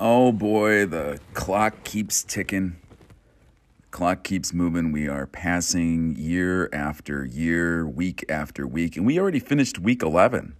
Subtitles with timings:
[0.00, 2.76] Oh boy, the clock keeps ticking.
[3.80, 4.92] The Clock keeps moving.
[4.92, 10.54] We are passing year after year, week after week, and we already finished week 11.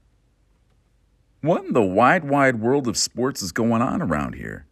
[1.40, 4.66] What in the wide, wide world of sports is going on around here?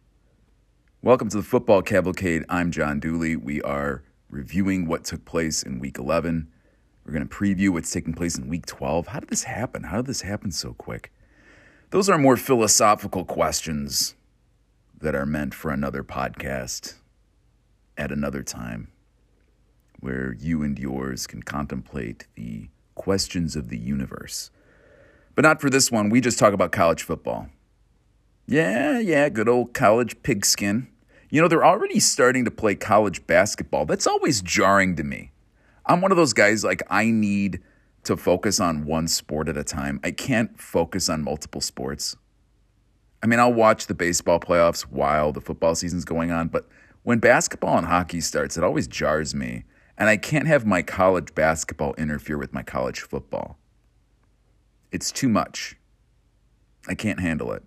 [1.01, 2.43] Welcome to the Football Cavalcade.
[2.49, 3.37] I'm John Dooley.
[3.37, 6.51] We are reviewing what took place in week 11.
[7.05, 9.07] We're going to preview what's taking place in week 12.
[9.07, 9.83] How did this happen?
[9.83, 11.13] How did this happen so quick?
[11.91, 14.16] Those are more philosophical questions
[14.99, 16.95] that are meant for another podcast
[17.97, 18.91] at another time
[19.99, 24.51] where you and yours can contemplate the questions of the universe.
[25.35, 26.09] But not for this one.
[26.09, 27.49] We just talk about college football.
[28.47, 30.87] Yeah, yeah, good old college pigskin.
[31.29, 33.85] You know, they're already starting to play college basketball.
[33.85, 35.31] That's always jarring to me.
[35.85, 37.61] I'm one of those guys, like, I need
[38.03, 39.99] to focus on one sport at a time.
[40.03, 42.15] I can't focus on multiple sports.
[43.21, 46.67] I mean, I'll watch the baseball playoffs while the football season's going on, but
[47.03, 49.63] when basketball and hockey starts, it always jars me.
[49.97, 53.57] And I can't have my college basketball interfere with my college football.
[54.91, 55.75] It's too much.
[56.87, 57.63] I can't handle it.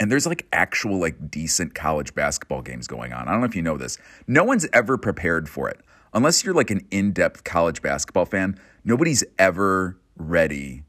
[0.00, 3.28] And there's like actual, like decent college basketball games going on.
[3.28, 3.98] I don't know if you know this.
[4.26, 5.80] No one's ever prepared for it.
[6.12, 10.82] Unless you're like an in depth college basketball fan, nobody's ever ready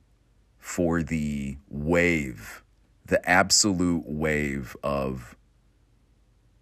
[0.57, 2.62] for the wave
[3.05, 5.35] the absolute wave of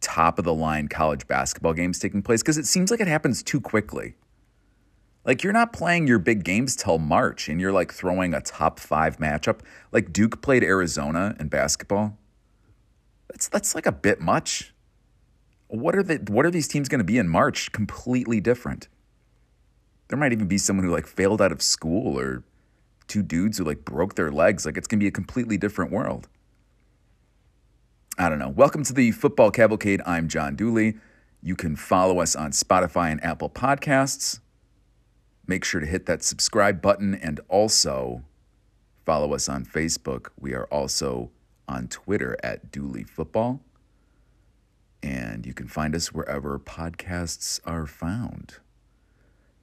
[0.02, 3.44] top of the line college basketball games taking place because it seems like it happens
[3.44, 4.16] too quickly.
[5.23, 8.80] Like you're not playing your big games till March and you're like throwing a top
[8.80, 9.59] 5 matchup.
[9.92, 12.17] Like Duke played Arizona in basketball.
[13.30, 14.73] That's that's like a bit much.
[15.67, 17.72] What are the what are these teams going to be in March?
[17.72, 18.88] Completely different.
[20.08, 22.44] There might even be someone who like failed out of school or
[23.12, 24.66] two dudes who like broke their legs.
[24.66, 26.30] Like it's going to be a completely different world.
[28.17, 28.48] I don't know.
[28.48, 30.02] Welcome to the Football Cavalcade.
[30.06, 30.95] I'm John Dooley.
[31.44, 34.39] You can follow us on Spotify and Apple Podcasts.
[35.45, 38.23] Make sure to hit that subscribe button and also
[39.05, 40.28] follow us on Facebook.
[40.39, 41.32] We are also
[41.67, 43.60] on Twitter at Dooley Football.
[45.04, 48.60] And you can find us wherever podcasts are found.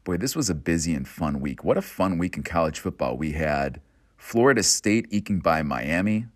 [0.08, 1.62] Boy, this was a busy and fun week.
[1.62, 3.18] What a fun week in college football.
[3.18, 3.82] We had
[4.16, 6.28] Florida State eking by Miami.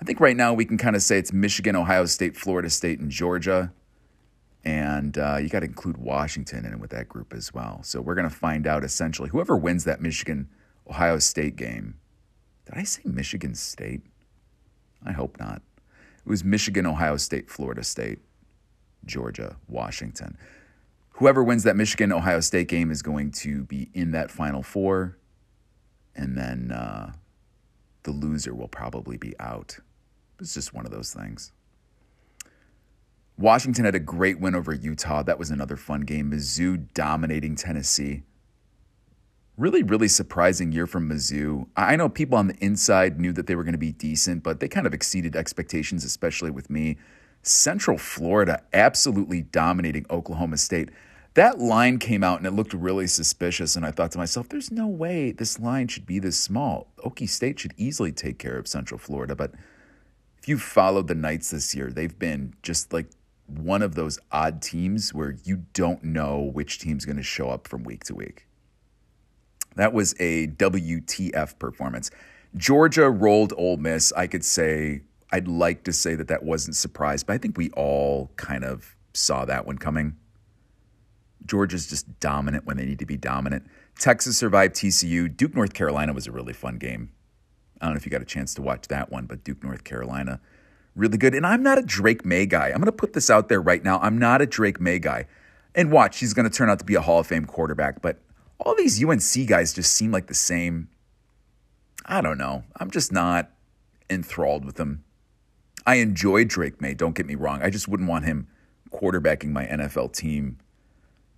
[0.00, 2.98] I think right now we can kind of say it's Michigan, Ohio State, Florida State,
[2.98, 3.74] and Georgia.
[4.64, 7.80] And uh, you got to include Washington in with that group as well.
[7.82, 10.48] So we're going to find out essentially whoever wins that Michigan
[10.88, 11.98] Ohio State game.
[12.64, 14.00] Did I say Michigan State?
[15.04, 15.60] I hope not.
[16.24, 18.20] It was Michigan, Ohio State, Florida State,
[19.04, 20.38] Georgia, Washington
[21.18, 25.18] whoever wins that Michigan Ohio State game is going to be in that Final Four,
[26.14, 27.12] and then uh,
[28.04, 29.78] the loser will probably be out.
[30.40, 31.50] It's just one of those things.
[33.36, 35.22] Washington had a great win over Utah.
[35.24, 36.30] That was another fun game.
[36.30, 38.22] Mizzou dominating Tennessee.
[39.56, 41.66] Really, really surprising year from Mizzou.
[41.76, 44.60] I know people on the inside knew that they were going to be decent, but
[44.60, 46.96] they kind of exceeded expectations, especially with me.
[47.42, 50.90] Central Florida absolutely dominating Oklahoma State
[51.38, 53.76] that line came out and it looked really suspicious.
[53.76, 56.88] And I thought to myself, there's no way this line should be this small.
[57.04, 59.36] Okie State should easily take care of Central Florida.
[59.36, 59.52] But
[60.36, 63.06] if you've followed the Knights this year, they've been just like
[63.46, 67.68] one of those odd teams where you don't know which team's going to show up
[67.68, 68.48] from week to week.
[69.76, 72.10] That was a WTF performance.
[72.56, 74.12] Georgia rolled Ole Miss.
[74.14, 77.70] I could say, I'd like to say that that wasn't surprised, but I think we
[77.70, 80.16] all kind of saw that one coming.
[81.46, 83.66] Georgia's just dominant when they need to be dominant.
[83.98, 85.34] Texas survived TCU.
[85.34, 87.10] Duke, North Carolina was a really fun game.
[87.80, 89.84] I don't know if you got a chance to watch that one, but Duke, North
[89.84, 90.40] Carolina,
[90.94, 91.34] really good.
[91.34, 92.68] And I'm not a Drake Maye guy.
[92.68, 93.98] I'm going to put this out there right now.
[94.00, 95.26] I'm not a Drake Maye guy.
[95.74, 98.02] And watch, he's going to turn out to be a Hall of Fame quarterback.
[98.02, 98.18] But
[98.58, 100.88] all these UNC guys just seem like the same.
[102.04, 102.64] I don't know.
[102.76, 103.50] I'm just not
[104.10, 105.04] enthralled with them.
[105.86, 107.62] I enjoy Drake Maye, don't get me wrong.
[107.62, 108.48] I just wouldn't want him
[108.90, 110.58] quarterbacking my NFL team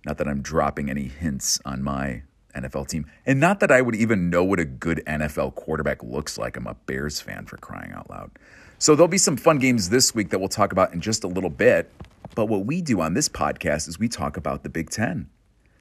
[0.05, 2.23] not that I'm dropping any hints on my
[2.55, 3.05] NFL team.
[3.25, 6.57] And not that I would even know what a good NFL quarterback looks like.
[6.57, 8.31] I'm a Bears fan for crying out loud.
[8.77, 11.27] So there'll be some fun games this week that we'll talk about in just a
[11.27, 11.91] little bit.
[12.33, 15.29] But what we do on this podcast is we talk about the Big Ten.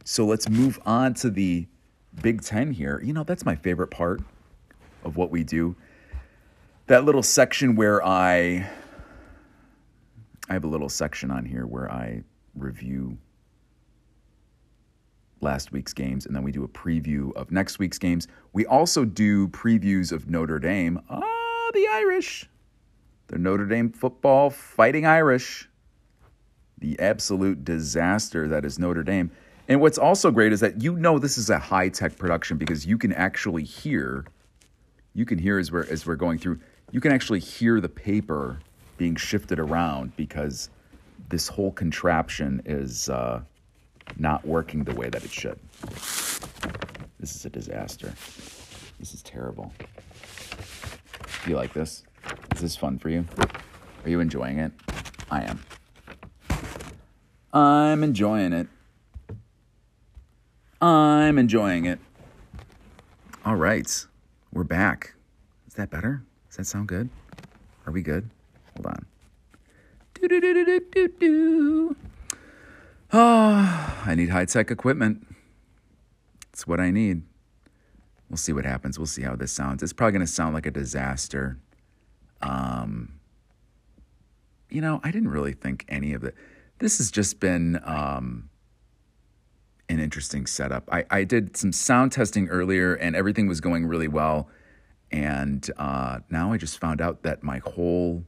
[0.05, 1.67] So let's move on to the
[2.21, 3.01] Big Ten here.
[3.03, 4.21] You know, that's my favorite part
[5.05, 5.77] of what we do.
[6.89, 8.69] That little section where I
[10.49, 12.25] I have a little section on here where I
[12.57, 13.19] review
[15.43, 18.29] last week's games, and then we do a preview of next week's games.
[18.53, 21.01] We also do previews of Notre Dame.
[21.09, 22.49] Ah, oh, the Irish.
[23.29, 25.69] The Notre Dame football fighting Irish.
[26.79, 29.31] The absolute disaster that is Notre Dame.
[29.69, 32.87] And what's also great is that you know this is a high tech production because
[32.87, 34.27] you can actually hear,
[35.15, 36.59] you can hear as we're as we're going through,
[36.91, 38.59] you can actually hear the paper
[38.97, 40.71] being shifted around because
[41.29, 43.41] this whole contraption is uh,
[44.19, 45.59] not working the way that it should.
[47.19, 48.13] This is a disaster.
[48.99, 49.73] This is terrible.
[51.45, 52.03] Do you like this?
[52.55, 53.25] Is this fun for you?
[54.05, 54.73] Are you enjoying it?
[55.31, 55.61] I am.
[57.53, 58.69] I'm enjoying it.
[60.81, 61.99] I'm enjoying it.
[63.45, 64.07] All right.
[64.53, 65.15] We're back.
[65.69, 66.23] Is that better?
[66.49, 67.09] Does that sound good?
[67.87, 68.29] Are we good?
[68.77, 69.07] Hold on.
[70.15, 71.97] Do do do do do do.
[73.13, 75.27] Oh, I need high tech equipment.
[76.53, 77.23] It's what I need.
[78.29, 78.99] We'll see what happens.
[78.99, 79.83] We'll see how this sounds.
[79.83, 81.59] It's probably going to sound like a disaster.
[82.43, 83.21] Um,
[84.69, 86.35] you know, I didn't really think any of it.
[86.79, 88.51] This has just been um,
[89.89, 90.89] an interesting setup.
[90.93, 94.49] I, I did some sound testing earlier and everything was going really well.
[95.11, 98.25] And uh, now I just found out that my whole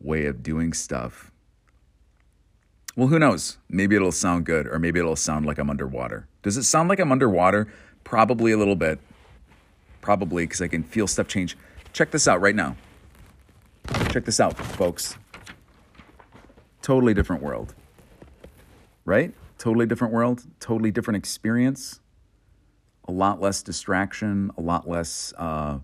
[0.00, 1.31] way of doing stuff
[2.96, 3.58] well, who knows?
[3.68, 6.26] Maybe it'll sound good, or maybe it'll sound like I'm underwater.
[6.42, 7.72] Does it sound like I'm underwater?
[8.04, 8.98] Probably a little bit.
[10.02, 11.56] Probably because I can feel stuff change.
[11.92, 12.76] Check this out right now.
[14.10, 15.16] Check this out, folks.
[16.82, 17.74] Totally different world.
[19.04, 19.32] Right?
[19.58, 22.00] Totally different world, totally different experience.
[23.06, 25.78] A lot less distraction, a lot less uh,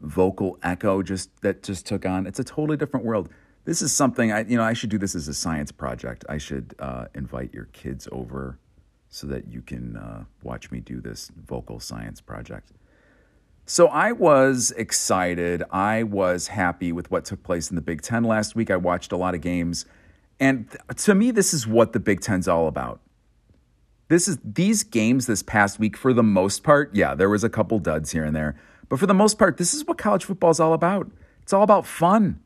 [0.00, 2.26] vocal echo just that just took on.
[2.26, 3.28] It's a totally different world
[3.64, 6.24] this is something I, you know, I should do this as a science project.
[6.28, 8.58] I should uh, invite your kids over
[9.08, 12.72] so that you can uh, watch me do this vocal science project.
[13.66, 15.62] So I was excited.
[15.70, 18.70] I was happy with what took place in the Big Ten last week.
[18.70, 19.84] I watched a lot of games,
[20.40, 23.00] and to me, this is what the Big Ten's all about.
[24.08, 26.92] This is these games this past week, for the most part.
[26.94, 28.56] Yeah, there was a couple duds here and there,
[28.88, 31.08] but for the most part, this is what college football is all about.
[31.42, 32.40] It's all about fun.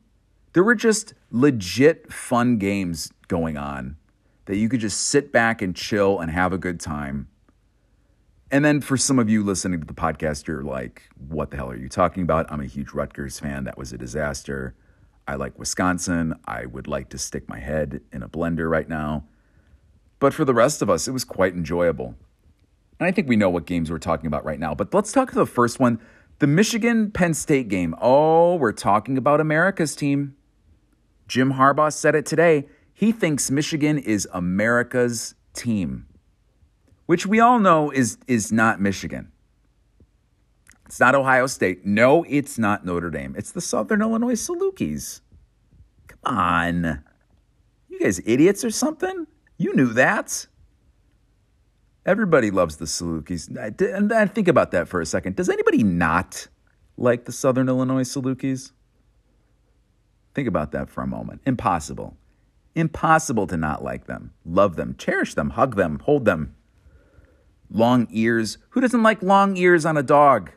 [0.55, 3.97] There were just legit fun games going on
[4.45, 7.27] that you could just sit back and chill and have a good time.
[8.49, 11.69] And then for some of you listening to the podcast, you're like, what the hell
[11.69, 12.49] are you talking about?
[12.49, 13.65] I'm a huge Rutgers fan.
[13.65, 14.75] That was a disaster.
[15.27, 16.35] I like Wisconsin.
[16.45, 19.25] I would like to stick my head in a blender right now.
[20.19, 22.15] But for the rest of us, it was quite enjoyable.
[22.97, 24.73] And I think we know what games we're talking about right now.
[24.73, 25.99] But let's talk to the first one
[26.39, 27.93] the Michigan Penn State game.
[27.99, 30.37] Oh, we're talking about America's team.
[31.27, 32.67] Jim Harbaugh said it today.
[32.93, 36.05] He thinks Michigan is America's team,
[37.05, 39.31] which we all know is, is not Michigan.
[40.85, 41.85] It's not Ohio State.
[41.85, 43.35] No, it's not Notre Dame.
[43.37, 45.21] It's the Southern Illinois Salukis.
[46.07, 47.03] Come on.
[47.89, 49.25] You guys idiots or something?
[49.57, 50.45] You knew that.
[52.05, 53.49] Everybody loves the Salukis.
[53.79, 55.35] And think about that for a second.
[55.35, 56.47] Does anybody not
[56.97, 58.71] like the Southern Illinois Salukis?
[60.35, 61.41] Think about that for a moment.
[61.45, 62.17] Impossible.
[62.75, 66.53] Impossible to not like them, love them, cherish them, hug them, hold them.
[67.71, 68.57] Long ears.
[68.71, 70.51] Who doesn't like long ears on a dog?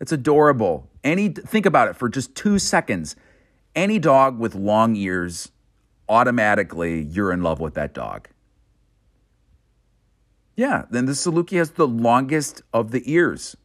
[0.00, 0.88] It's adorable.
[1.02, 3.16] Any think about it for just 2 seconds.
[3.74, 5.50] Any dog with long ears,
[6.08, 8.28] automatically you're in love with that dog.
[10.54, 13.56] Yeah, then the Saluki has the longest of the ears.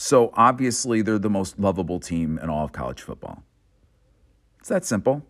[0.00, 3.42] So obviously, they're the most lovable team in all of college football.
[4.58, 5.26] It's that simple.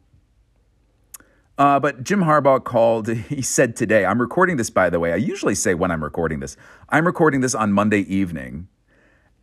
[1.59, 5.13] Uh, but Jim Harbaugh called, he said today, I'm recording this, by the way.
[5.13, 6.57] I usually say when I'm recording this.
[6.89, 8.69] I'm recording this on Monday evening.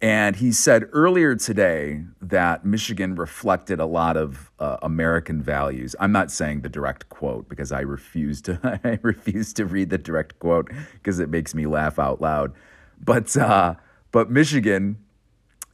[0.02, 5.94] And he said earlier today that Michigan reflected a lot of uh, American values.
[6.00, 8.62] I'm not saying the direct quote because I refuse to.
[8.86, 12.54] I refuse to read the direct quote because it makes me laugh out loud.
[12.98, 13.76] But uh,
[14.14, 15.00] but Michigan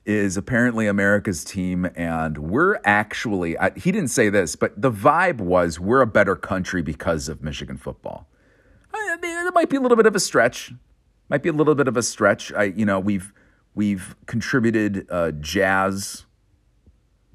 [0.06, 5.80] is apparently America's team, and we're actually, he didn't say this, but the vibe was
[5.80, 8.28] we're a better country because of Michigan football.
[8.94, 10.74] I mean, it might be a little bit of a stretch.
[11.30, 12.52] Might be a little bit of a stretch.
[12.54, 13.34] I, you know, we've
[13.74, 16.26] we've contributed uh, jazz,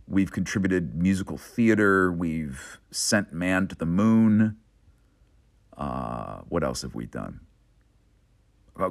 [0.06, 4.56] we've contributed musical theater, we've sent man to the moon.
[5.76, 7.40] Uh, what else have we done?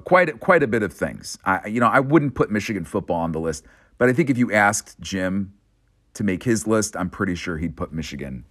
[0.03, 1.37] Quite quite a bit of things.
[1.45, 3.65] I, you know, I wouldn't put Michigan football on the list,
[3.97, 5.53] but I think if you asked Jim
[6.13, 8.45] to make his list, I'm pretty sure he'd put Michigan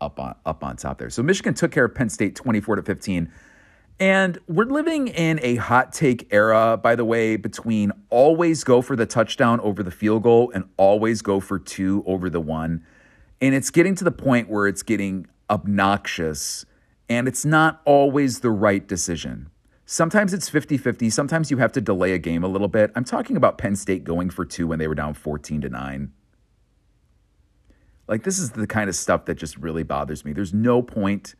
[0.00, 1.10] up on up on top there.
[1.10, 3.30] So Michigan took care of Penn State 24 to 15.
[4.00, 8.96] And we're living in a hot take era, by the way, between always go for
[8.96, 12.84] the touchdown over the field goal and always go for two over the one.
[13.40, 16.64] And it's getting to the point where it's getting obnoxious
[17.08, 19.50] and it's not always the right decision.
[19.84, 21.10] Sometimes it's 50 50.
[21.10, 22.92] Sometimes you have to delay a game a little bit.
[22.94, 26.12] I'm talking about Penn State going for two when they were down 14 to 9.
[28.08, 30.32] Like, this is the kind of stuff that just really bothers me.
[30.32, 31.34] There's no point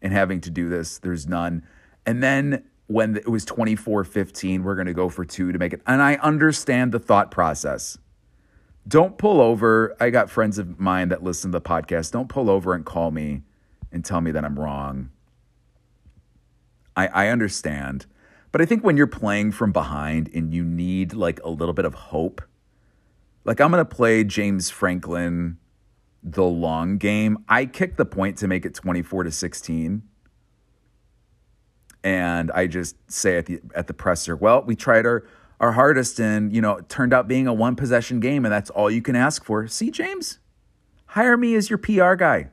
[0.00, 1.64] in having to do this, there's none.
[2.06, 5.72] And then when it was 24 15, we're going to go for two to make
[5.72, 5.82] it.
[5.86, 7.98] And I understand the thought process.
[8.86, 9.94] Don't pull over.
[10.00, 12.12] I got friends of mine that listen to the podcast.
[12.12, 13.42] Don't pull over and call me
[13.92, 15.10] and tell me that I'm wrong.
[16.98, 18.06] I, I understand.
[18.50, 21.84] But I think when you're playing from behind and you need like a little bit
[21.84, 22.42] of hope,
[23.44, 25.58] like I'm going to play James Franklin
[26.22, 27.38] the long game.
[27.48, 30.02] I kicked the point to make it 24 to 16
[32.04, 35.24] and I just say at the at the presser, well, we tried our
[35.60, 38.70] our hardest and you know it turned out being a one possession game and that's
[38.70, 39.66] all you can ask for.
[39.66, 40.38] See, James,
[41.06, 42.50] hire me as your PR guy.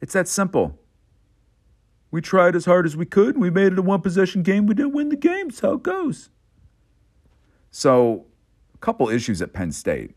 [0.00, 0.78] It's that simple.
[2.10, 4.66] We tried as hard as we could we made it a one possession game.
[4.66, 5.50] We didn't win the game.
[5.50, 6.30] So it goes.
[7.70, 8.26] So,
[8.74, 10.14] a couple issues at Penn State.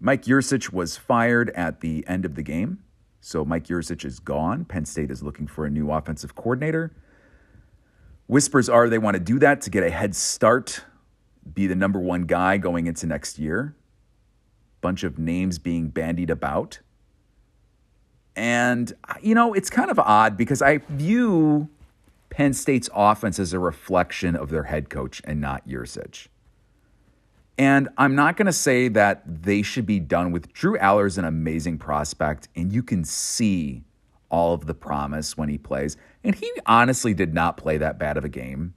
[0.00, 2.80] Mike Yurcich was fired at the end of the game.
[3.20, 4.64] So Mike Yurcich is gone.
[4.64, 6.94] Penn State is looking for a new offensive coordinator.
[8.28, 10.84] Whispers are they want to do that to get a head start,
[11.54, 13.74] be the number one guy going into next year.
[14.80, 16.80] Bunch of names being bandied about.
[18.36, 21.68] And, you know, it's kind of odd because I view
[22.28, 26.28] Penn State's offense as a reflection of their head coach and not Yurcich.
[27.58, 31.16] And I'm not going to say that they should be done with Drew Allar is
[31.16, 33.84] an amazing prospect, and you can see
[34.28, 35.96] all of the promise when he plays.
[36.22, 38.74] And he honestly did not play that bad of a game.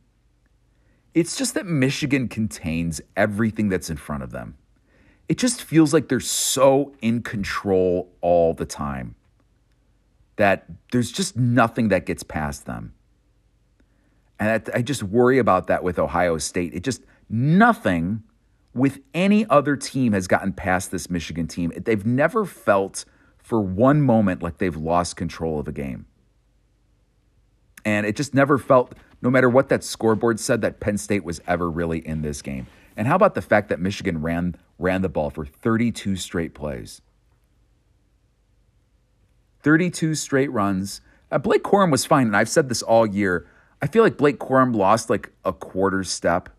[1.13, 4.55] It's just that Michigan contains everything that's in front of them.
[5.27, 9.15] It just feels like they're so in control all the time
[10.39, 12.93] that there's just nothing that gets past them.
[14.39, 16.73] And I just worry about that with Ohio State.
[16.73, 18.23] It just nothing
[18.73, 21.73] with any other team has gotten past this Michigan team.
[21.75, 23.03] They've never felt
[23.37, 26.05] for one moment like they've lost control of a game.
[27.83, 31.41] And it just never felt, no matter what that scoreboard said, that Penn State was
[31.47, 32.67] ever really in this game.
[32.95, 37.01] And how about the fact that Michigan ran ran the ball for 32 straight plays?
[39.61, 41.01] 32 straight runs.
[41.31, 43.47] Uh, Blake Corum was fine, and I've said this all year.
[43.81, 46.49] I feel like Blake Corum lost like a quarter step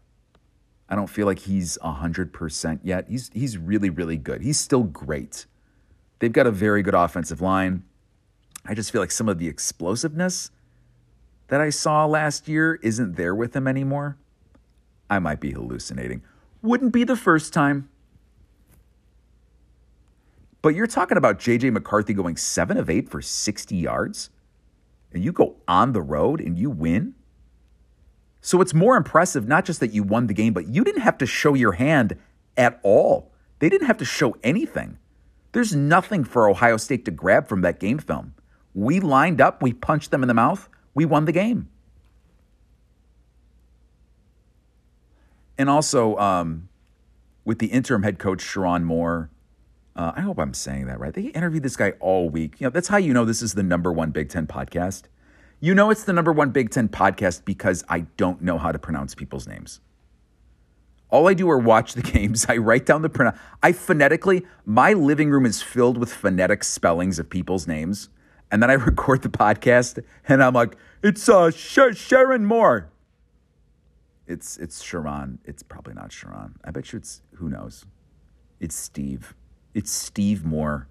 [0.90, 3.06] I don't feel like he's 100% yet.
[3.08, 4.42] He's, he's really, really good.
[4.42, 5.46] He's still great.
[6.18, 7.84] They've got a very good offensive line.
[8.66, 10.50] I just feel like some of the explosiveness
[11.46, 14.18] that I saw last year isn't there with him anymore.
[15.08, 16.22] I might be hallucinating.
[16.60, 17.88] Wouldn't be the first time.
[20.62, 24.30] But you're talking about JJ McCarthy going 7 of 8 for 60 yards,
[25.12, 27.14] and you go on the road and you win.
[28.42, 31.18] So it's more impressive not just that you won the game, but you didn't have
[31.18, 32.16] to show your hand
[32.56, 33.32] at all.
[33.58, 34.98] They didn't have to show anything.
[35.52, 38.34] There's nothing for Ohio State to grab from that game film.
[38.74, 41.68] We lined up, we punched them in the mouth, we won the game.
[45.58, 46.68] And also, um,
[47.44, 49.28] with the interim head coach, Sharon Moore,
[49.96, 51.12] uh, I hope I'm saying that right.
[51.12, 52.60] They interviewed this guy all week.
[52.60, 55.04] You know, that's how you know this is the number one Big Ten podcast.
[55.60, 58.78] You know it's the number one Big Ten podcast because I don't know how to
[58.78, 59.80] pronounce people's names.
[61.10, 62.46] All I do are watch the games.
[62.48, 63.38] I write down the pronoun.
[63.62, 68.08] I phonetically, my living room is filled with phonetic spellings of people's names.
[68.50, 72.90] And then I record the podcast and I'm like, it's uh, Sh- Sharon Moore.
[74.26, 75.40] It's it's Sharon.
[75.44, 76.54] It's probably not Sharon.
[76.64, 77.84] I bet you it's, who knows?
[78.60, 79.34] It's Steve.
[79.74, 80.88] It's Steve Moore.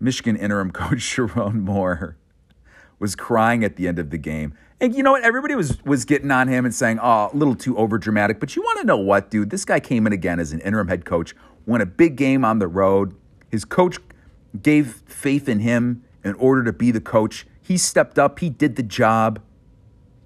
[0.00, 2.16] Michigan interim coach Sherrone Moore
[2.98, 4.54] was crying at the end of the game.
[4.80, 5.24] And you know what?
[5.24, 8.54] Everybody was was getting on him and saying, "Oh, a little too over dramatic." But
[8.54, 9.50] you want to know what, dude?
[9.50, 11.34] This guy came in again as an interim head coach,
[11.66, 13.14] won a big game on the road.
[13.50, 13.98] His coach
[14.62, 17.46] gave faith in him in order to be the coach.
[17.60, 18.38] He stepped up.
[18.38, 19.40] He did the job.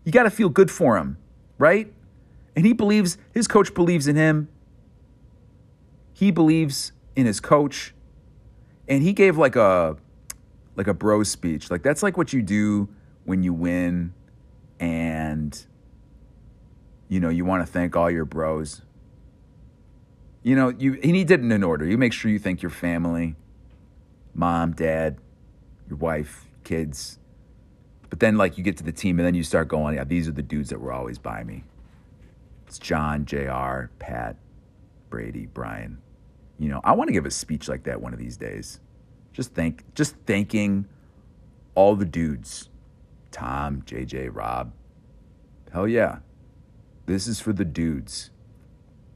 [0.05, 1.17] You got to feel good for him,
[1.59, 1.93] right?
[2.55, 4.49] And he believes his coach believes in him.
[6.13, 7.95] He believes in his coach
[8.89, 9.97] and he gave like a
[10.77, 11.71] like a bro speech.
[11.71, 12.89] Like that's like what you do
[13.25, 14.15] when you win
[14.81, 15.67] and
[17.09, 18.83] you know, you want to thank all your bros.
[20.43, 21.87] You know, you and he did it in order.
[21.87, 23.37] You make sure you thank your family,
[24.35, 25.19] mom, dad,
[25.89, 27.19] your wife, kids.
[28.09, 30.29] But then, like, you get to the team and then you start going, yeah, these
[30.29, 31.65] are the dudes that were always by me.
[32.67, 34.37] It's John, JR, Pat,
[35.13, 35.99] Brady, Brian.
[36.59, 38.81] You know, I want to give a speech like that one of these days.
[39.35, 40.87] Just thank, just thanking
[41.75, 42.71] all the dudes
[43.31, 44.73] Tom, JJ, Rob.
[45.71, 46.21] Hell yeah.
[47.05, 48.31] This is for the dudes.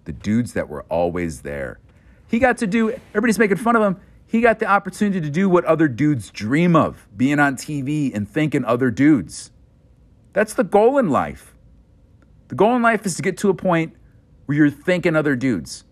[0.05, 1.81] The dudes that were always there.
[2.29, 3.97] He got to do, everybody's making fun of him.
[4.27, 8.29] He got the opportunity to do what other dudes dream of being on TV and
[8.29, 9.51] thanking other dudes.
[10.35, 11.55] That's the goal in life.
[12.49, 13.97] The goal in life is to get to a point
[14.47, 15.85] where you're thinking other dudes.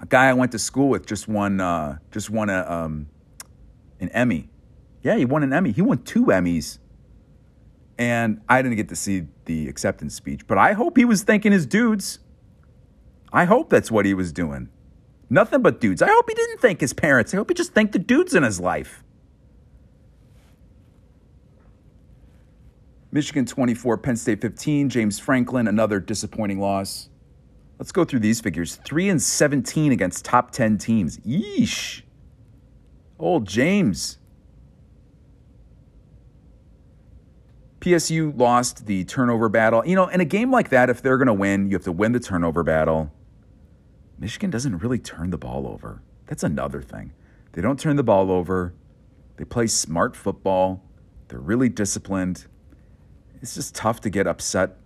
[0.00, 3.06] A guy I went to school with just won, uh, just won a, um,
[4.00, 4.48] an Emmy.
[5.02, 5.70] Yeah, he won an Emmy.
[5.70, 6.78] He won two Emmys
[7.98, 11.52] and I didn't get to see the acceptance speech, but I hope he was thanking
[11.52, 12.18] his dudes.
[13.32, 14.68] I hope that's what he was doing.
[15.30, 16.02] Nothing but dudes.
[16.02, 17.32] I hope he didn't thank his parents.
[17.32, 19.02] I hope he just thanked the dudes in his life.
[23.10, 27.08] Michigan 24, Penn State 15, James Franklin, another disappointing loss.
[27.78, 31.18] Let's go through these figures 3 and 17 against top 10 teams.
[31.18, 32.02] Yeesh.
[33.18, 34.18] Old James.
[37.80, 39.84] PSU lost the turnover battle.
[39.84, 41.92] You know, in a game like that, if they're going to win, you have to
[41.92, 43.12] win the turnover battle.
[44.18, 46.02] Michigan doesn't really turn the ball over.
[46.26, 47.12] That's another thing.
[47.52, 48.72] They don't turn the ball over.
[49.36, 50.82] They play smart football.
[51.28, 52.46] They're really disciplined.
[53.42, 54.78] It's just tough to get upset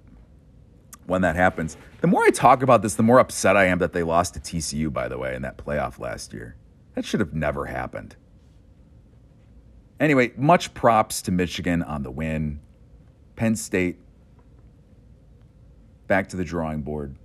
[1.08, 1.76] when that happens.
[2.00, 4.40] The more I talk about this, the more upset I am that they lost to
[4.40, 6.54] TCU, by the way, in that playoff last year.
[6.94, 8.14] That should have never happened.
[9.98, 12.60] Anyway, much props to Michigan on the win.
[13.36, 13.98] Penn State
[16.06, 17.16] back to the drawing board.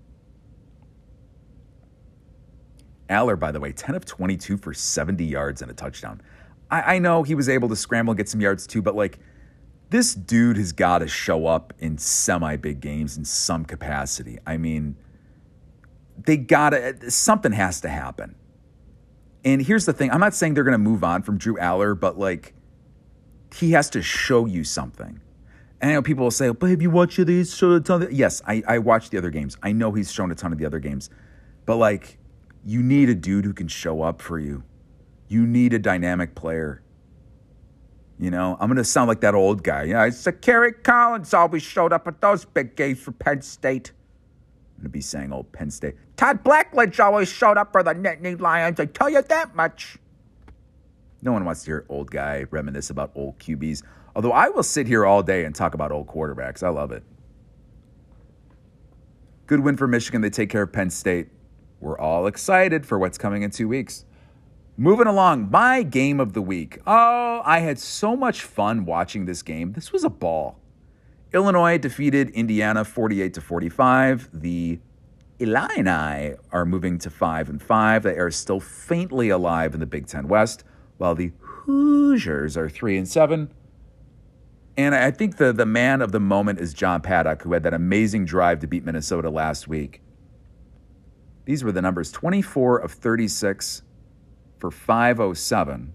[3.10, 6.22] Allar, by the way, 10 of 22 for 70 yards and a touchdown.
[6.72, 9.20] I, I know he was able to scramble and get some yards too, but like
[9.94, 14.40] this dude has got to show up in semi big games in some capacity.
[14.44, 14.96] I mean,
[16.18, 18.36] they got to, something has to happen.
[19.46, 22.00] And here's the thing I'm not saying they're going to move on from Drew Allar,
[22.00, 22.56] but like
[23.54, 25.22] he has to show you something.
[25.80, 27.56] And I know people will say, but have you watched these?
[27.56, 29.58] Show a ton of yes, I, I watched the other games.
[29.62, 31.12] I know he's shown a ton of the other games.
[31.68, 32.18] But like,
[32.66, 34.64] you need a dude who can show up for you.
[35.28, 36.83] You need a dynamic player.
[38.24, 39.84] You know, I'm gonna sound like that old guy.
[39.84, 43.92] Yeah, it's a Kerry Collins always showed up at those big games for Penn State.
[44.78, 45.96] I'm gonna be saying old Penn State.
[46.16, 48.80] Todd Blackledge always showed up for the Nittany Lions.
[48.80, 49.98] I tell you that much.
[51.22, 53.84] No one wants to hear old guy reminisce about old QBs.
[54.16, 56.64] Although I will sit here all day and talk about old quarterbacks.
[56.64, 57.04] I love it.
[59.48, 60.22] Good win for Michigan.
[60.22, 61.28] They take care of Penn State.
[61.82, 64.06] We're all excited for what's coming in two weeks.
[64.76, 66.80] Moving along, my game of the week.
[66.88, 69.74] Oh, I had so much fun watching this game.
[69.74, 70.60] This was a ball.
[71.32, 74.30] Illinois defeated Indiana 48 to 45.
[74.34, 74.80] The
[75.38, 78.04] Illini are moving to 5 and 5.
[78.04, 80.64] They are still faintly alive in the Big 10 West,
[80.98, 83.52] while the Hoosiers are 3 and 7.
[84.76, 87.76] And I think the, the man of the moment is John Paddock, who had that
[87.76, 90.02] amazing drive to beat Minnesota last week.
[91.46, 93.84] These were the numbers 24 of 36
[94.64, 95.94] for 507,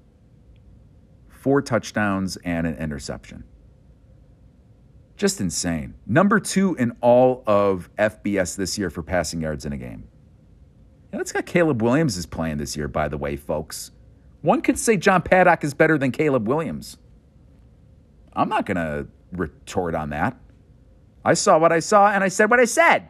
[1.31, 3.45] four touchdowns, and an interception.
[5.17, 5.95] Just insane.
[6.07, 10.07] Number two in all of FBS this year for passing yards in a game.
[11.13, 13.91] And it's got Caleb Williams is playing this year, by the way, folks.
[14.43, 16.99] One could say John Paddock is better than Caleb Williams.
[18.35, 20.37] I'm not going to retort on that.
[21.25, 23.09] I saw what I saw and I said what I said.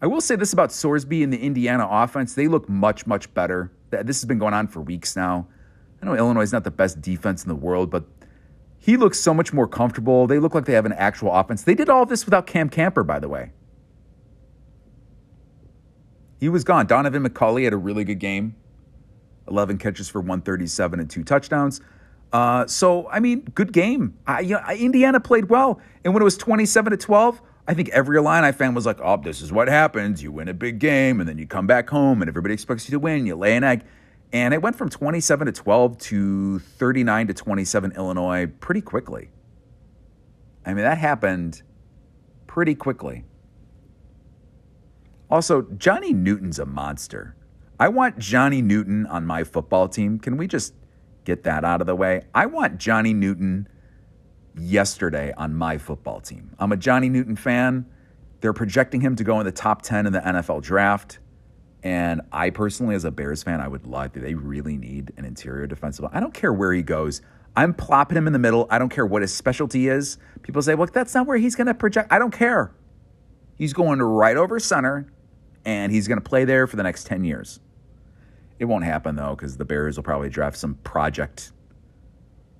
[0.00, 2.34] I will say this about Sorsby and the Indiana offense.
[2.34, 3.72] They look much, much better.
[3.90, 5.48] This has been going on for weeks now.
[6.02, 8.04] I know Illinois is not the best defense in the world, but
[8.78, 10.26] he looks so much more comfortable.
[10.26, 11.62] They look like they have an actual offense.
[11.62, 13.52] They did all this without Cam Camper, by the way.
[16.38, 16.86] He was gone.
[16.86, 18.56] Donaven McCulley had a really good game
[19.48, 21.80] 11 catches for 137 and two touchdowns.
[22.32, 24.18] Uh, so I mean, good game.
[24.26, 27.88] I, you know, Indiana played well, and when it was twenty-seven to twelve, I think
[27.90, 30.22] every Illini fan was like, "Oh, this is what happens.
[30.22, 32.92] You win a big game, and then you come back home, and everybody expects you
[32.92, 33.26] to win.
[33.26, 33.82] You lay an egg."
[34.32, 39.30] And it went from 27 to 12 to 39 to 27 Illinois pretty quickly.
[40.64, 41.62] I mean, that happened
[42.46, 43.24] pretty quickly.
[45.30, 47.36] Also, Johnny Newton's a monster.
[47.78, 50.18] I want Johnny Newton on my football team.
[50.18, 50.74] Can we just
[51.26, 52.22] get that out of the way.
[52.34, 53.68] I want Johnny Newton
[54.56, 56.50] yesterday on my football team.
[56.58, 57.86] I'm a Johnny Newton fan.
[58.40, 61.18] They're projecting him to go in the top 10 in the NFL draft.
[61.82, 65.24] And I personally, as a Bears fan, I would love that they really need an
[65.24, 66.04] interior defensive.
[66.04, 66.12] Line?
[66.14, 67.22] I don't care where he goes.
[67.54, 68.66] I'm plopping him in the middle.
[68.70, 70.18] I don't care what his specialty is.
[70.42, 72.12] People say, well, that's not where he's going to project.
[72.12, 72.72] I don't care.
[73.56, 75.10] He's going right over center,
[75.64, 77.60] and he's going to play there for the next 10 years.
[78.58, 81.52] It won't happen, though, because the Bears will probably draft some project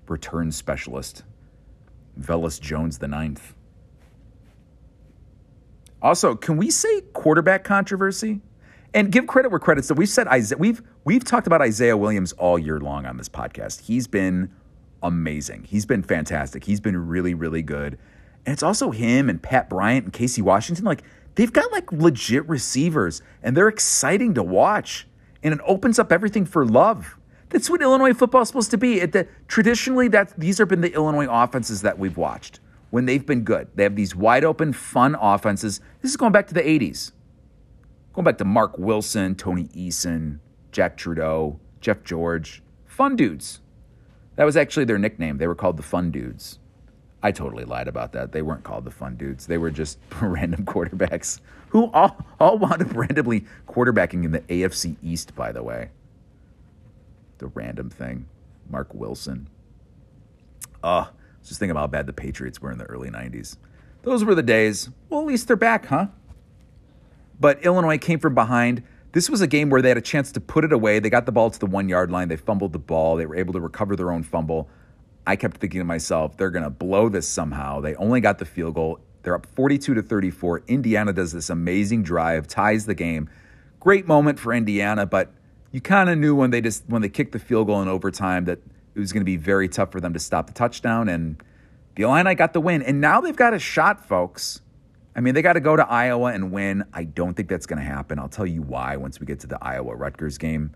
[0.09, 1.25] return specialist,
[2.21, 3.55] Velus Jones the ninth.
[6.03, 8.41] Also, can we say quarterback controversy?
[8.95, 9.95] And give credit where credit's due.
[9.95, 13.83] We've said Isaiah, we've we've talked about Isaiah Williams all year long on this podcast.
[13.83, 14.51] He's been
[15.03, 15.65] amazing.
[15.65, 16.65] He's been fantastic.
[16.65, 17.99] He's been really, really good.
[18.47, 20.85] And it's also him and Pat Bryant and Casey Washington.
[20.85, 21.03] Like
[21.35, 25.07] they've got like legit receivers, and they're exciting to watch.
[25.43, 27.19] And it opens up everything for love.
[27.51, 29.05] That's what Illinois football is supposed to be.
[29.05, 33.43] The, traditionally, that these have been the Illinois offenses that we've watched when they've been
[33.43, 33.69] good.
[33.75, 35.81] They have these wide open, fun offenses.
[36.03, 37.13] This is going back to the 80s.
[38.13, 40.39] Going back to Mark Wilson, Tony Eason,
[40.73, 42.63] Jack Trudeau, Jeff George.
[42.87, 43.61] Fun dudes.
[44.37, 45.39] That was actually their nickname.
[45.39, 46.59] They were called the Fun Dudes.
[47.23, 48.33] I totally lied about that.
[48.33, 49.47] They weren't called the Fun Dudes.
[49.47, 54.97] They were just random quarterbacks who all, all wound up randomly quarterbacking in the AFC
[55.03, 55.91] East, by the way.
[57.39, 58.27] The random thing.
[58.69, 59.49] Mark Wilson.
[60.83, 61.11] Oh,
[61.43, 63.57] just think about how bad the Patriots were in the early 90s.
[64.03, 64.91] Those were the days.
[65.09, 66.07] Well, at least they're back, huh?
[67.39, 68.83] But Illinois came from behind.
[69.13, 70.99] This was a game where they had a chance to put it away.
[70.99, 72.29] They got the ball to the one yard line.
[72.29, 73.17] They fumbled the ball.
[73.17, 74.69] They were able to recover their own fumble.
[75.27, 77.81] I kept thinking to myself, they're going to blow this somehow.
[77.81, 79.01] They only got the field goal.
[79.23, 80.63] They're up 42 to 34.
[80.69, 83.29] Indiana does this amazing drive, ties the game.
[83.81, 85.33] Great moment for Indiana, but
[85.77, 88.47] you kind of knew when they just when they kicked the field goal in overtime
[88.47, 88.61] that
[88.95, 91.07] it was going to be very tough for them to stop the touchdown.
[91.07, 91.37] And
[91.97, 92.81] the Illini got the win.
[92.81, 94.63] And now they've got a shot, folks.
[95.15, 96.85] I mean, they got to go to Iowa and win.
[96.95, 98.19] I don't think that's going to happen.
[98.19, 100.75] I'll tell you why once we get to the Iowa Rutgers game.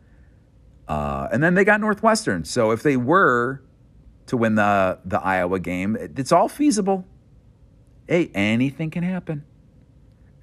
[0.86, 2.44] Uh, and then they got Northwestern.
[2.44, 3.62] So if they were
[4.26, 7.06] to win the the Iowa game, it's all feasible.
[8.06, 9.46] Hey, anything can happen.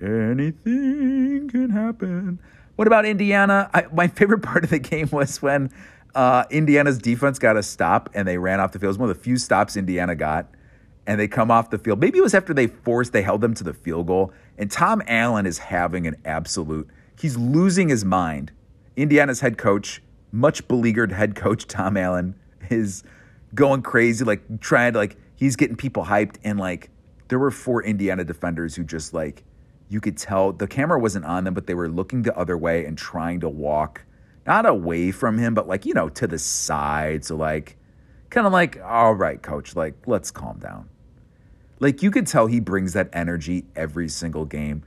[0.02, 2.40] Anything can happen.
[2.78, 3.70] What about Indiana?
[3.74, 5.72] I, my favorite part of the game was when
[6.16, 8.86] uh, Indiana's defense got a stop and they ran off the field.
[8.86, 10.48] It was one of the few stops Indiana got.
[11.08, 12.02] And they come off the field.
[12.02, 14.34] Maybe it was after they forced, they held them to the field goal.
[14.58, 16.88] And Tom Allen is having an absolute,
[17.18, 18.52] he's losing his mind.
[18.98, 22.36] Indiana's head coach, much beleaguered head coach Tom Allen,
[22.70, 23.04] is
[23.56, 26.36] going crazy, like trying to, like, he's getting people hyped.
[26.44, 26.90] And, like,
[27.30, 29.46] there were four Indiana defenders who just, like,
[29.90, 32.86] you could tell the camera wasn't on them, but they were looking the other way
[32.86, 34.04] and trying to walk
[34.46, 37.26] not away from him, but like, you know, to the side.
[37.26, 37.78] So, like,
[38.30, 40.90] kind of like, all right, coach, like, let's calm down.
[41.80, 44.84] Like, you could tell he brings that energy every single game,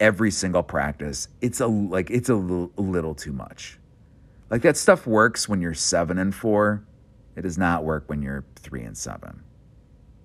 [0.00, 1.28] every single practice.
[1.40, 3.78] It's a, like, it's a little, little too much.
[4.50, 6.84] Like, that stuff works when you're seven and four.
[7.36, 9.42] It does not work when you're three and seven.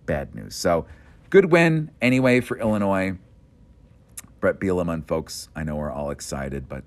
[0.05, 0.55] Bad news.
[0.55, 0.85] So,
[1.29, 3.17] good win anyway for Illinois.
[4.39, 6.83] Bret Bielema and folks, I know we are all excited, but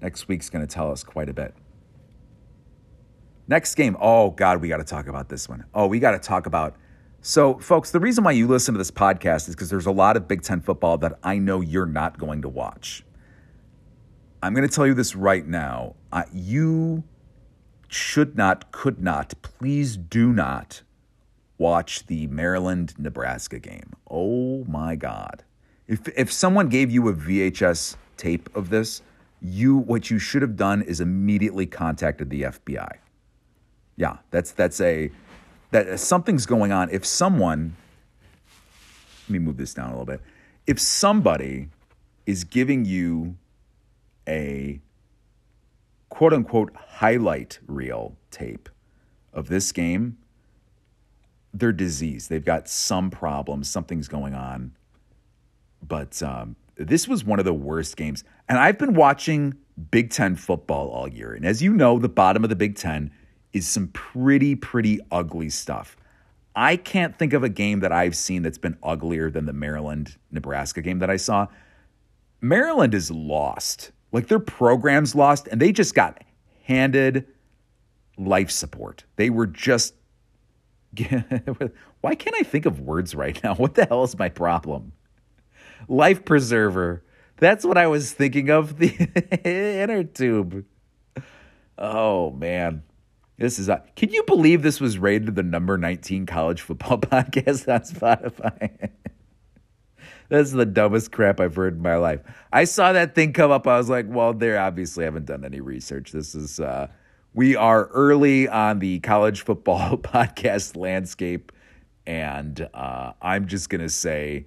[0.00, 1.54] next week's going to tell us quite a bit.
[3.46, 3.96] Next game.
[4.00, 5.64] Oh, God, we got to talk about this one.
[5.74, 6.76] Oh, we got to talk about.
[7.22, 10.16] So, folks, the reason why you listen to this podcast is because there's a lot
[10.16, 13.04] of Big Ten football that I know you're not going to watch.
[14.42, 15.96] I'm going to tell you this right now.
[16.12, 17.04] Uh, you
[17.88, 20.82] should not, could not, please do not
[21.56, 23.94] watch the Maryland Nebraska game.
[24.08, 25.42] Oh my God.
[25.88, 29.02] If, if someone gave you a VHS tape of this,
[29.40, 32.98] you what you should have done is immediately contacted the FBI.
[33.96, 35.10] Yeah, that's that's a
[35.70, 36.90] that something's going on.
[36.90, 37.76] If someone
[39.28, 40.22] let me move this down a little bit.
[40.66, 41.68] If somebody
[42.24, 43.36] is giving you
[44.26, 44.80] a
[46.08, 48.70] quote unquote highlight reel tape
[49.34, 50.16] of this game,
[51.52, 52.30] they're diseased.
[52.30, 54.72] They've got some problem, something's going on.
[55.82, 58.24] But um, this was one of the worst games.
[58.48, 59.54] And I've been watching
[59.90, 61.34] Big Ten football all year.
[61.34, 63.10] And as you know, the bottom of the Big Ten
[63.52, 65.96] is some pretty, pretty ugly stuff.
[66.54, 70.16] I can't think of a game that I've seen that's been uglier than the Maryland
[70.32, 71.46] Nebraska game that I saw.
[72.40, 73.92] Maryland is lost.
[74.10, 76.24] Like their program's lost, and they just got
[76.64, 77.26] handed
[78.16, 79.04] life support.
[79.16, 79.94] They were just.
[82.00, 83.54] Why can't I think of words right now?
[83.54, 84.92] What the hell is my problem?
[85.86, 87.04] Life preserver.
[87.36, 88.78] That's what I was thinking of.
[88.78, 88.88] The
[89.44, 90.64] inner tube.
[91.76, 92.82] Oh man.
[93.36, 97.72] This is a, can you believe this was rated the number 19 college football podcast
[97.72, 98.90] on Spotify?
[100.28, 102.20] That's the dumbest crap I've heard in my life.
[102.52, 103.66] I saw that thing come up.
[103.68, 106.10] I was like, well, they obviously haven't done any research.
[106.12, 106.88] This is uh
[107.34, 111.52] we are early on the college football podcast landscape,
[112.06, 114.46] and uh, I'm just going to say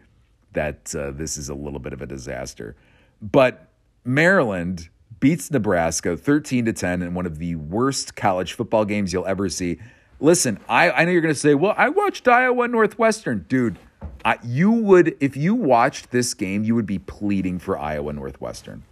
[0.54, 2.76] that uh, this is a little bit of a disaster.
[3.22, 3.68] But
[4.04, 9.28] Maryland beats Nebraska 13 to 10 in one of the worst college football games you'll
[9.28, 9.80] ever see.
[10.20, 13.46] Listen, I, I know you're going to say, well, I watched Iowa Northwestern.
[13.48, 13.80] Dude,
[14.26, 18.84] I, you would, if you watched this game, you would be pleading for Iowa Northwestern.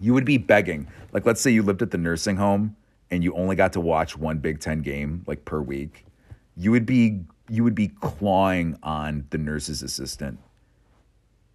[0.00, 0.88] You would be begging.
[1.12, 2.76] Like, let's say you lived at the nursing home
[3.10, 6.04] and you only got to watch one Big Ten game like per week.
[6.56, 10.38] You would be you would be clawing on the nurse's assistant.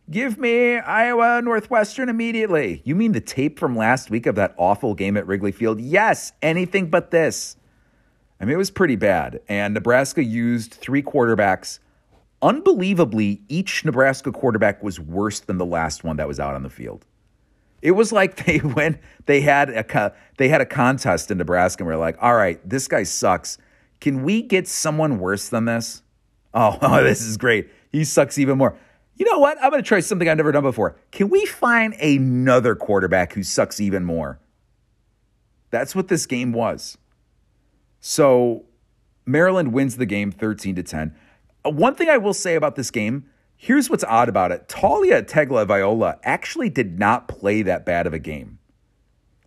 [0.10, 2.82] Give me Iowa Northwestern immediately.
[2.84, 5.80] You mean the tape from last week of that awful game at Wrigley Field?
[5.80, 7.56] Yes, anything but this.
[8.40, 9.40] I mean, it was pretty bad.
[9.48, 11.80] And Nebraska used three quarterbacks
[12.44, 16.70] unbelievably, each Nebraska quarterback was worse than the last one that was out on the
[16.70, 17.06] field.
[17.82, 21.88] It was like they went, they had a they had a contest in Nebraska, and
[21.88, 23.58] we are like, all right, this guy sucks.
[24.02, 26.04] Can we get someone worse than this?
[26.54, 27.70] Oh, oh this is great.
[27.92, 28.78] He sucks even more.
[29.16, 29.58] You know what?
[29.62, 30.98] I'm going to try something I've never done before.
[31.12, 34.40] Can we find another quarterback who sucks even more?
[35.70, 36.98] That's what this game was.
[38.00, 38.66] So
[39.26, 41.16] Maryland wins the game 13 to 10.
[41.66, 43.26] Uh, one thing I will say about this game
[43.64, 48.20] here's what's odd about it Taulia Tagovailoa actually did not play that bad of a
[48.20, 48.60] game.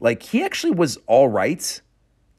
[0.00, 1.80] Like, he actually was all right.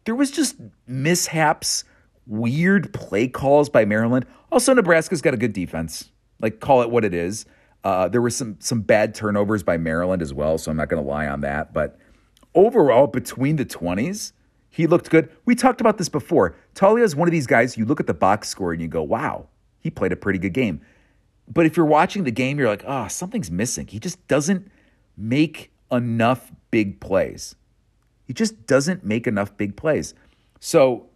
[0.05, 1.83] There was just mishaps,
[2.25, 4.25] weird play calls by Maryland.
[4.51, 6.11] Also, Nebraska's got a good defense.
[6.39, 7.45] Like, call it what it is.
[7.83, 11.01] Uh, there were some some bad turnovers by Maryland as well, so I'm not going
[11.01, 11.73] to lie on that.
[11.73, 11.97] But
[12.53, 14.33] overall, between the 20s,
[14.69, 15.29] he looked good.
[15.45, 16.55] We talked about this before.
[16.75, 17.77] Taulia is one of these guys.
[17.77, 19.47] You look at the box score and you go, "Wow,
[19.79, 20.81] he played a pretty good game.
[21.47, 23.87] But if you're watching the game, you're like, oh, something's missing.
[23.87, 24.69] He just doesn't
[25.15, 27.55] make enough big plays.
[28.25, 30.13] He just doesn't make enough big plays.
[30.59, 31.07] So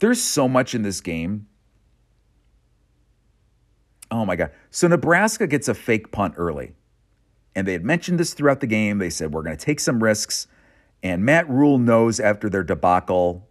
[0.00, 1.46] there's so much in this game.
[4.12, 4.50] Oh my God.
[4.70, 6.74] So Nebraska gets a fake punt early.
[7.56, 8.98] And they had mentioned this throughout the game.
[8.98, 10.46] They said, we're going to take some risks.
[11.02, 13.48] And Matt Rhule knows after their debacle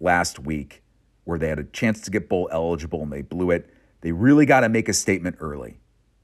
[0.00, 0.82] last week,
[1.24, 3.70] where they had a chance to get bowl eligible and they blew it,
[4.02, 5.80] they really got to make a statement early.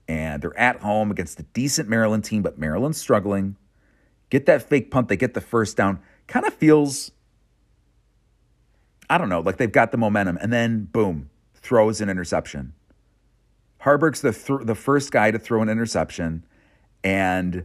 [0.07, 3.57] And they're at home against a decent Maryland team, but Maryland's struggling.
[4.29, 6.01] Get that fake punt, they get the first down.
[6.27, 7.12] Kind of feels,
[9.09, 10.37] I don't know, like they've got the momentum.
[10.40, 12.75] And then, boom, throws an interception.
[13.85, 16.45] Haarberg's the, th- the first guy to throw an interception,
[17.03, 17.64] and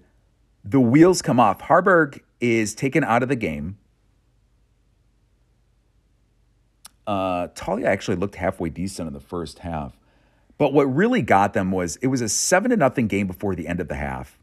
[0.64, 1.62] the wheels come off.
[1.62, 3.78] Haarberg is taken out of the game.
[7.06, 9.98] Uh, Taulia actually looked halfway decent in the first half.
[10.58, 13.68] But what really got them was it was a seven to nothing game before the
[13.68, 14.40] end of the half.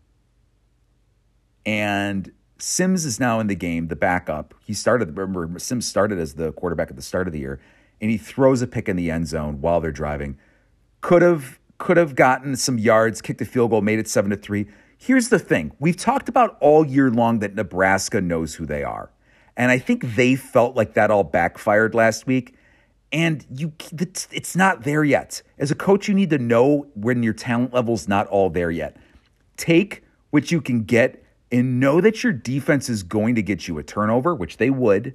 [1.65, 4.55] And Sims is now in the game, the backup.
[4.65, 7.61] He started, remember, Sims started as the quarterback at the start of the year,
[8.01, 10.39] and he throws a pick in the end zone while they're driving.
[11.01, 14.37] Could have could have gotten some yards, kicked a field goal, made it seven to
[14.37, 14.67] three.
[14.97, 19.11] Here's the thing: we've talked about all year long that Nebraska knows who they are,
[19.57, 22.55] and I think they felt like that all backfired last week
[23.13, 25.43] and you it's not there yet.
[25.59, 28.97] As a coach, you need to know when your talent level's not all there yet.
[29.57, 33.79] Take what you can get and know that your defense is going to get you
[33.79, 35.15] a turnover, which they would.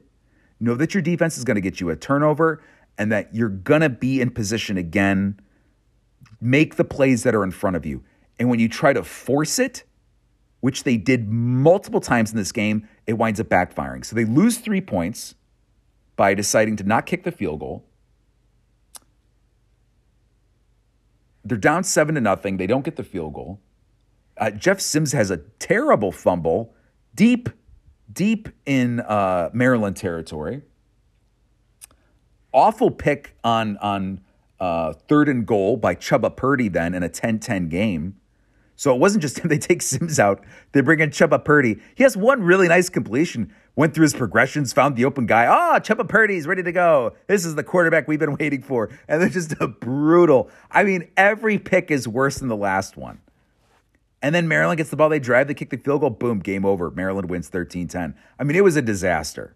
[0.60, 2.62] Know that your defense is going to get you a turnover
[2.97, 5.39] and that you're going to be in position again.
[6.39, 8.04] Make the plays that are in front of you.
[8.39, 9.84] And when you try to force it,
[10.60, 14.06] which they did multiple times in this game, it winds up backfiring.
[14.06, 15.36] So they lose three points
[16.15, 17.86] by deciding to not kick the field goal.
[21.45, 22.58] They're down seven to nothing.
[22.58, 23.60] They don't get the field goal.
[24.38, 26.73] Uh, Jeff Sims has a terrible fumble
[27.15, 27.50] deep,
[28.12, 30.62] deep in uh, Maryland territory.
[32.52, 34.21] Awful pick on on
[34.60, 38.15] uh, third and goal by Chuba Purdy then in a 10-10 game.
[38.76, 39.50] So it wasn't just him.
[39.50, 40.43] They take Sims out.
[40.72, 41.80] They bring in Chuba Purdy.
[41.96, 43.54] He has one really nice completion.
[43.76, 45.46] Went through his progressions, found the open guy.
[45.48, 47.15] Ah, oh, Chuba Purdy's ready to go.
[47.28, 48.89] This is the quarterback we've been waiting for.
[49.08, 50.50] And they're just a brutal.
[50.72, 53.20] I mean, every pick is worse than the last one.
[54.22, 55.10] And then Maryland gets the ball.
[55.10, 55.48] They drive.
[55.48, 56.10] They kick the field goal.
[56.10, 56.89] Boom, game over.
[56.89, 58.15] Maryland wins 13 10.
[58.39, 59.56] I mean, it was a disaster.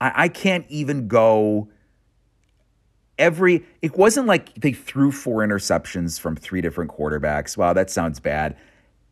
[0.00, 1.68] I, I can't even go
[3.18, 7.56] every it wasn't like they threw four interceptions from three different quarterbacks.
[7.56, 8.56] Wow, that sounds bad.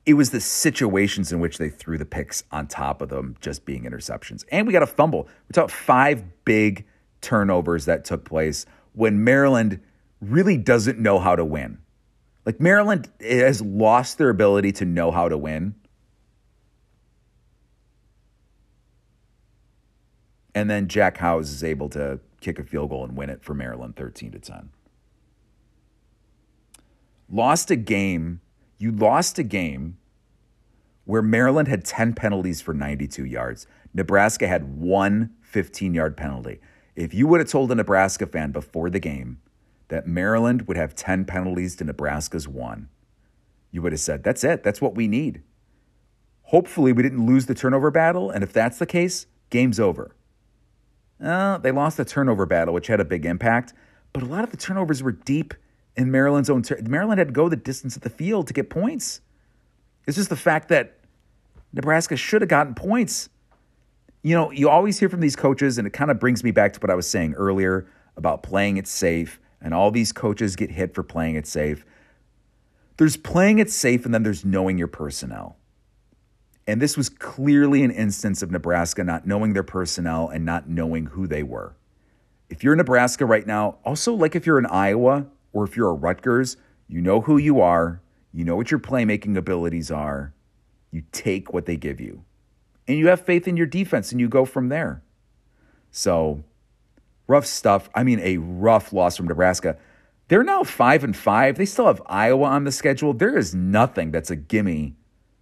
[0.05, 3.65] It was the situations in which they threw the picks on top of them just
[3.65, 4.45] being interceptions.
[4.53, 5.29] And we got a fumble.
[5.49, 6.87] We talked five big
[7.21, 9.81] turnovers that took place when Maryland
[10.21, 11.79] really doesn't know how to win.
[12.45, 15.75] Like Maryland has lost their ability to know how to win.
[20.55, 23.55] And then Jack Howes is able to kick a field goal and win it for
[23.55, 24.71] Maryland 13 to 10.
[27.31, 28.41] Lost a game.
[28.79, 29.99] You lost a game
[31.05, 33.67] where Maryland had 10 penalties for 92 yards.
[33.95, 36.61] Nebraska had one 15 yard penalty.
[36.95, 39.41] If you would have told a Nebraska fan before the game
[39.89, 42.89] that Maryland would have 10 penalties to Nebraska's one,
[43.71, 44.63] you would have said, that's it.
[44.63, 45.43] That's what we need.
[46.45, 48.31] Hopefully, we didn't lose the turnover battle.
[48.31, 50.16] And if that's the case, game's over.
[51.23, 53.73] Uh, they lost the turnover battle, which had a big impact,
[54.13, 55.55] but a lot of the turnovers were deep
[55.97, 56.63] in Maryland's own.
[56.63, 59.21] Ter- Maryland had to go the distance of the field to get points.
[60.07, 60.99] It's just the fact that
[61.73, 63.29] Nebraska should have gotten points.
[64.23, 66.73] You know, you always hear from these coaches, and it kind of brings me back
[66.75, 70.71] to what I was saying earlier about playing it safe, and all these coaches get
[70.71, 71.85] hit for playing it safe.
[72.99, 75.57] There's playing it safe, and then there's knowing your personnel.
[76.67, 81.07] And this was clearly an instance of Nebraska not knowing their personnel and not knowing
[81.07, 81.77] who they were.
[82.49, 85.91] If you're in Nebraska right now, also like if you're in Iowa or if you're
[85.91, 86.57] a Rutgers,
[86.89, 88.01] you know who you are,
[88.33, 90.33] you know what your playmaking abilities are,
[90.91, 92.25] you take what they give you.
[92.89, 95.03] And you have faith in your defense and you go from there.
[95.91, 96.45] So,
[97.27, 97.89] rough stuff.
[97.95, 99.77] I mean, a rough loss from Nebraska.
[100.29, 101.57] They're now 5 and 5.
[101.57, 103.13] They still have Iowa on the schedule.
[103.13, 104.97] There is nothing that's a gimme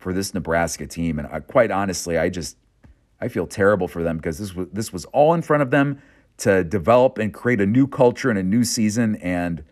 [0.05, 1.19] for this Nebraska team.
[1.19, 2.59] And I, quite honestly, I just
[3.21, 6.01] I feel terrible for them because this was this was all in front of them
[6.37, 9.65] to develop and create a new culture and a new season, and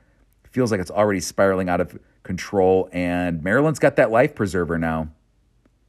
[0.51, 2.89] feels like it's already spiraling out of control.
[2.93, 5.09] And Maryland's got that life preserver now,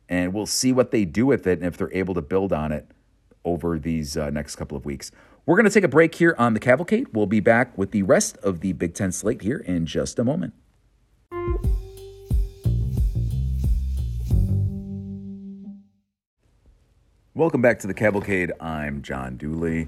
[0.09, 2.73] and we'll see what they do with it and if they're able to build on
[2.73, 2.85] it
[3.45, 5.09] over these uh, next couple of weeks.
[5.45, 7.07] We're going to take a break here on the Cavalcade.
[7.13, 10.23] We'll be back with the rest of the Big Ten slate here in just a
[10.25, 10.53] moment.
[17.35, 18.51] Welcome back to the Cavalcade.
[18.59, 19.87] I'm John Dooley.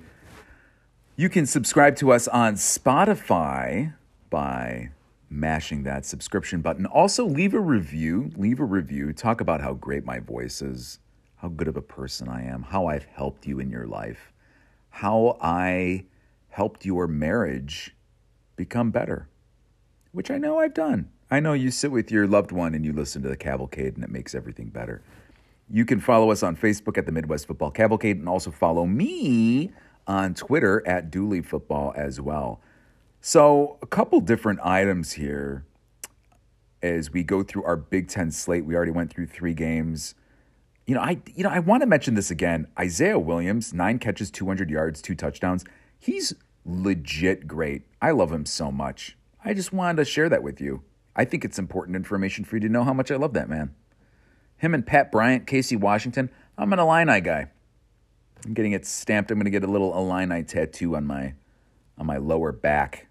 [1.15, 3.93] You can subscribe to us on Spotify
[4.31, 4.89] by
[5.29, 6.88] mashing that subscription button.
[6.88, 8.31] Also, leave a review.
[8.36, 9.13] Leave a review.
[9.13, 10.97] Talk about how great my voice is,
[11.36, 14.34] how good of a person I am, how I've helped you in your life,
[14.89, 16.05] how I
[16.49, 17.95] helped your marriage
[18.55, 19.29] become better,
[20.13, 21.12] which I know I've done.
[21.29, 24.03] I know you sit with your loved one and you listen to the cavalcade and
[24.03, 25.03] it makes everything better.
[25.69, 29.71] You can follow us on Facebook at the Midwest Football Cavalcade and also follow me
[30.08, 32.62] on Twitter at Dooley Football as well.
[33.21, 35.65] So, a couple different items here
[36.84, 38.65] as we go through our Big Ten slate.
[38.65, 40.13] We already went through three games.
[40.86, 42.67] You know, I you know I want to mention this again.
[42.80, 45.65] Isaiah Williams, nine catches, 200 yards, two touchdowns.
[45.97, 47.84] He's legit great.
[48.01, 49.17] I love him so much.
[49.43, 50.84] I just wanted to share that with you.
[51.15, 53.73] I think it's important information for you to know how much I love that man.
[54.57, 56.29] Him and Pat Bryant, Casey Washington.
[56.57, 57.47] I'm an Illini guy.
[58.45, 59.31] I'm getting it stamped.
[59.31, 61.33] I'm going to get a little Illini tattoo on my
[61.97, 63.07] on my lower back.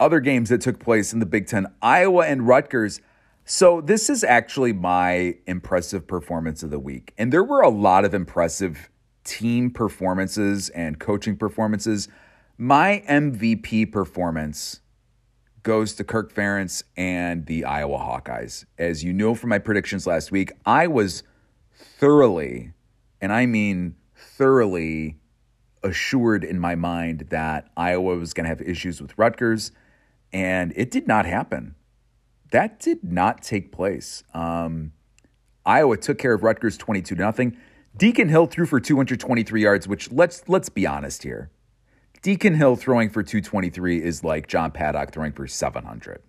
[0.00, 3.00] Other games that took place in the Big Ten, Iowa and Rutgers.
[3.44, 8.04] So this is actually my impressive performance of the week, and there were a lot
[8.04, 8.90] of impressive
[9.24, 12.08] team performances and coaching performances.
[12.56, 14.80] My MVP performance
[15.68, 18.64] goes to Kirk Ferentz and the Iowa Hawkeyes.
[18.78, 21.22] As you know from my predictions last week, I was
[21.74, 22.72] thoroughly,
[23.20, 25.18] and I mean thoroughly,
[25.82, 29.70] assured in my mind that Iowa was going to have issues with Rutgers,
[30.32, 31.74] and it did not happen.
[32.50, 34.22] That did not take place.
[34.32, 34.92] Um,
[35.66, 37.58] Iowa took care of Rutgers 22 to nothing.
[37.94, 41.50] Deacon Hill threw for 223 yards, which let's let's be honest here.
[42.22, 46.22] Deacon Hill throwing for 223 is like John Paddock throwing for 700.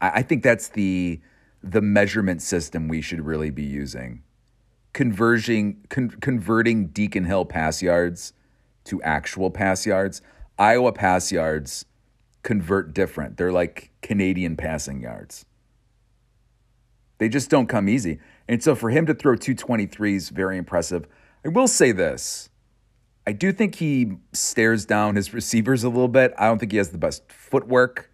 [0.00, 1.20] I, think that's the
[1.62, 4.22] the measurement system we should really be using.
[4.92, 8.34] Converging, con- converting Deacon Hill pass yards
[8.84, 10.20] to actual pass yards.
[10.58, 11.86] Iowa pass yards
[12.42, 13.38] convert different.
[13.38, 15.46] They're like Canadian passing yards.
[17.18, 18.20] They just don't come easy.
[18.46, 21.06] And so for him to throw 223 is very impressive.
[21.44, 22.50] I will say this
[23.26, 26.34] I do think he stares down his receivers a little bit.
[26.38, 28.10] I don't think he has the best footwork.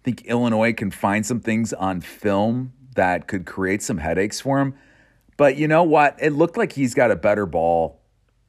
[0.00, 4.60] I think Illinois can find some things on film that could create some headaches for
[4.60, 4.74] him.
[5.36, 6.16] But you know what?
[6.20, 8.00] It looked like he's got a better ball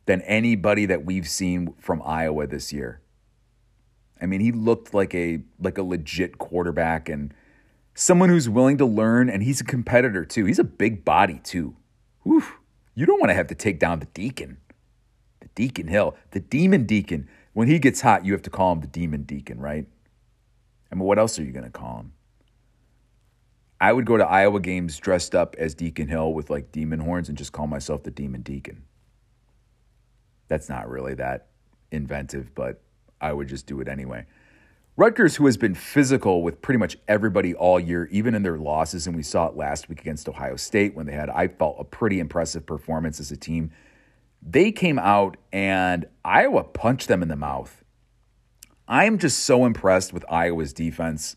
[0.05, 3.01] than anybody that we've seen from Iowa this year.
[4.21, 7.33] I mean, he looked like a like a legit quarterback and
[7.93, 10.45] someone who's willing to learn and he's a competitor too.
[10.45, 11.75] He's a big body too.
[12.23, 12.43] Whew.
[12.95, 14.57] You don't want to have to take down the Deacon.
[15.57, 17.27] Deacon Hill, the Demon Deacon.
[17.53, 19.87] When he gets hot, you have to call him the Demon Deacon, right?
[20.91, 22.13] I mean, what else are you going to call him?
[23.81, 27.27] I would go to Iowa games dressed up as Deacon Hill with like demon horns
[27.27, 28.83] and just call myself the Demon Deacon.
[30.47, 31.47] That's not really that
[31.91, 32.79] inventive, but
[33.19, 34.27] I would just do it anyway.
[34.95, 39.07] Rutgers, who has been physical with pretty much everybody all year, even in their losses,
[39.07, 41.83] and we saw it last week against Ohio State when they had, I felt, a
[41.83, 43.71] pretty impressive performance as a team.
[44.41, 47.83] They came out and Iowa punched them in the mouth.
[48.87, 51.35] I am just so impressed with Iowa's defense,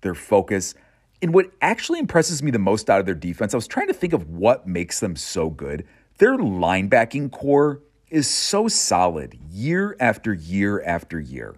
[0.00, 0.74] their focus.
[1.20, 3.94] And what actually impresses me the most out of their defense, I was trying to
[3.94, 5.86] think of what makes them so good.
[6.18, 7.80] Their linebacking core
[8.10, 11.56] is so solid year after year after year.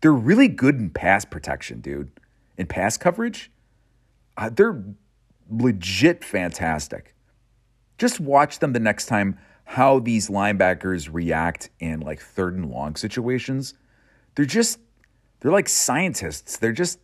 [0.00, 2.10] They're really good in pass protection, dude.
[2.56, 3.50] In pass coverage,
[4.36, 4.82] uh, they're
[5.50, 7.14] legit fantastic.
[7.98, 12.96] Just watch them the next time how these linebackers react in like third and long
[12.96, 13.74] situations.
[14.34, 14.78] They're just
[15.40, 16.56] they're like scientists.
[16.58, 16.98] They're just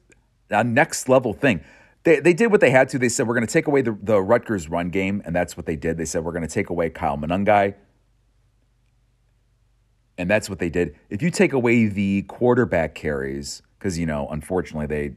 [0.51, 1.63] a next level thing.
[2.03, 2.99] They, they did what they had to.
[2.99, 5.67] They said, we're going to take away the, the Rutgers run game, and that's what
[5.67, 5.99] they did.
[5.99, 7.75] They said, we're going to take away Kyle Monangai,
[10.17, 10.97] and that's what they did.
[11.11, 15.17] If you take away the quarterback carries, because you know, unfortunately, they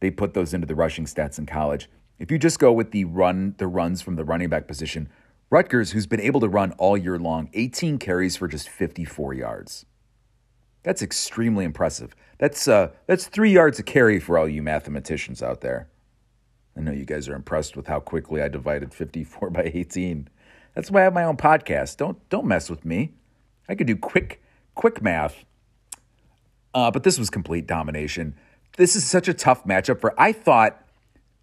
[0.00, 1.88] they put those into the rushing stats in college.
[2.18, 5.08] If you just go with the run, the runs from the running back position,
[5.54, 9.86] Rutgers, who's been able to run all year long, 18 carries for just 54 yards.
[10.82, 12.16] That's extremely impressive.
[12.38, 15.88] That's uh, that's three yards a carry for all you mathematicians out there.
[16.76, 20.26] I know you guys are impressed with how quickly I divided 54 by 18.
[20.74, 21.98] That's why I have my own podcast.
[21.98, 23.12] Don't don't mess with me.
[23.68, 24.42] I could do quick,
[24.74, 25.44] quick math.
[26.74, 28.34] Uh, but this was complete domination.
[28.76, 30.20] This is such a tough matchup for.
[30.20, 30.84] I thought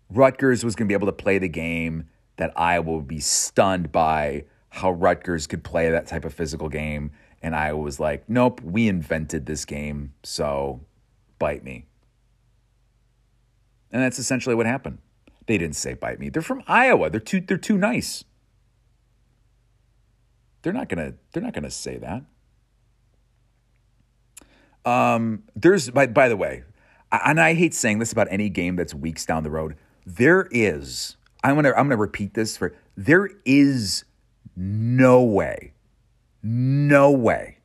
[0.09, 3.91] Rutgers was going to be able to play the game that Iowa would be stunned
[3.91, 7.11] by how Rutgers could play that type of physical game.
[7.41, 10.81] And I was like, nope, we invented this game, so
[11.39, 11.85] bite me.
[13.91, 14.99] And that's essentially what happened.
[15.47, 16.29] They didn't say bite me.
[16.29, 17.09] They're from Iowa.
[17.09, 18.23] They're too they're too nice.
[20.61, 22.23] They're not gonna they're not gonna say that.
[24.89, 26.63] Um, there's by by the way,
[27.11, 29.75] and I hate saying this about any game that's weeks down the road.
[30.05, 34.03] There is I'm gonna I'm gonna repeat this for there is
[34.55, 35.73] no way,
[36.43, 37.57] no way,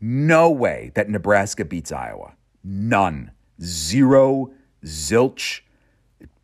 [0.00, 2.34] no way that Nebraska beats Iowa.
[2.64, 3.32] None.
[3.60, 4.52] Zero.
[4.84, 5.60] Zilch.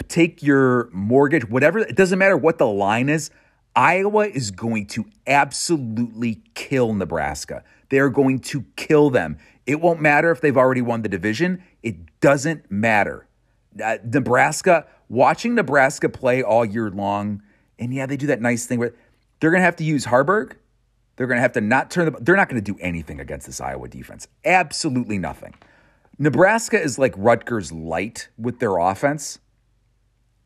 [0.08, 1.80] Take your mortgage, whatever.
[1.80, 3.30] It doesn't matter what the line is.
[3.76, 7.62] Iowa is going to absolutely kill Nebraska.
[7.90, 9.38] They are going to kill them.
[9.66, 11.62] It won't matter if they've already won the division.
[11.82, 13.26] It doesn't matter.
[13.82, 17.42] Uh, Nebraska, watching Nebraska play all year long,
[17.78, 18.94] and yeah, they do that nice thing where
[19.40, 20.52] they're going to have to use Haarberg.
[21.16, 22.18] They're going to have to not turn the.
[22.20, 24.28] They're not going to do anything against this Iowa defense.
[24.44, 25.54] Absolutely nothing.
[26.18, 29.38] Nebraska is like Rutgers light with their offense.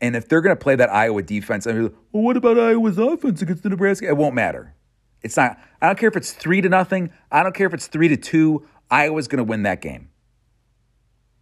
[0.01, 2.99] And if they're going to play that Iowa defense, I mean, well, what about Iowa's
[2.99, 4.09] offense against the Nebraska?
[4.09, 4.75] It won't matter.
[5.23, 5.59] It's not.
[5.81, 7.13] I don't care if it's three to nothing.
[7.31, 8.67] I don't care if it's three to two.
[8.91, 10.09] Iowa's going to win that game.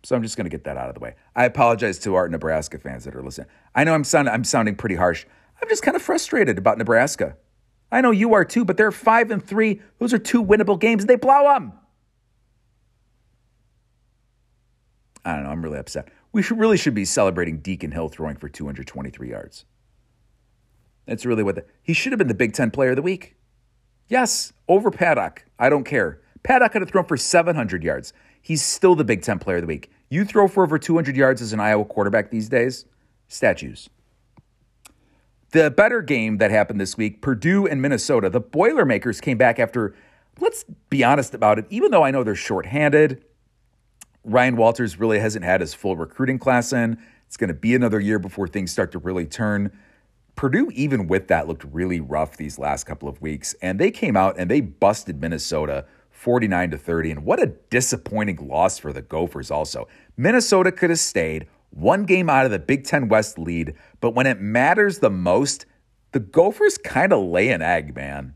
[0.02, 1.14] So I'm just going to get that out of the way.
[1.36, 3.48] I apologize to our Nebraska fans that are listening.
[3.74, 5.26] I know I'm sounding I'm sounding pretty harsh.
[5.60, 7.36] I'm just kind of frustrated about Nebraska.
[7.92, 9.80] I know you are too, but they're five and three.
[9.98, 11.72] Those are two winnable games, they blow them.
[15.24, 15.50] I don't know.
[15.50, 16.08] I'm really upset.
[16.32, 19.66] We should, really should be celebrating Deacon Hill throwing for 223 yards.
[21.06, 23.36] That's really what the, he should have been the Big Ten Player of the Week.
[24.08, 25.44] Yes, over Paddock.
[25.58, 26.20] I don't care.
[26.42, 28.12] Paddock could have thrown for 700 yards.
[28.40, 29.90] He's still the Big Ten Player of the Week.
[30.08, 32.84] You throw for over 200 yards as an Iowa quarterback these days,
[33.28, 33.88] statues.
[35.52, 38.30] The better game that happened this week, Purdue and Minnesota.
[38.30, 39.94] The Boilermakers came back after,
[40.38, 43.24] let's be honest about it, even though I know they're shorthanded,
[44.22, 46.98] Ryan Walters really hasn't had his full recruiting class in.
[47.26, 49.72] It's going to be another year before things start to really turn.
[50.36, 54.16] Purdue, even with that, looked really rough these last couple of weeks, and they came
[54.16, 55.84] out and they busted Minnesota
[56.20, 57.10] 49 to 30.
[57.12, 59.88] And what a disappointing loss for the Gophers, also.
[60.18, 64.26] Minnesota could have stayed one game out of the Big Ten West lead, but when
[64.26, 65.64] it matters the most,
[66.12, 68.34] the Gophers kind of lay an egg, man.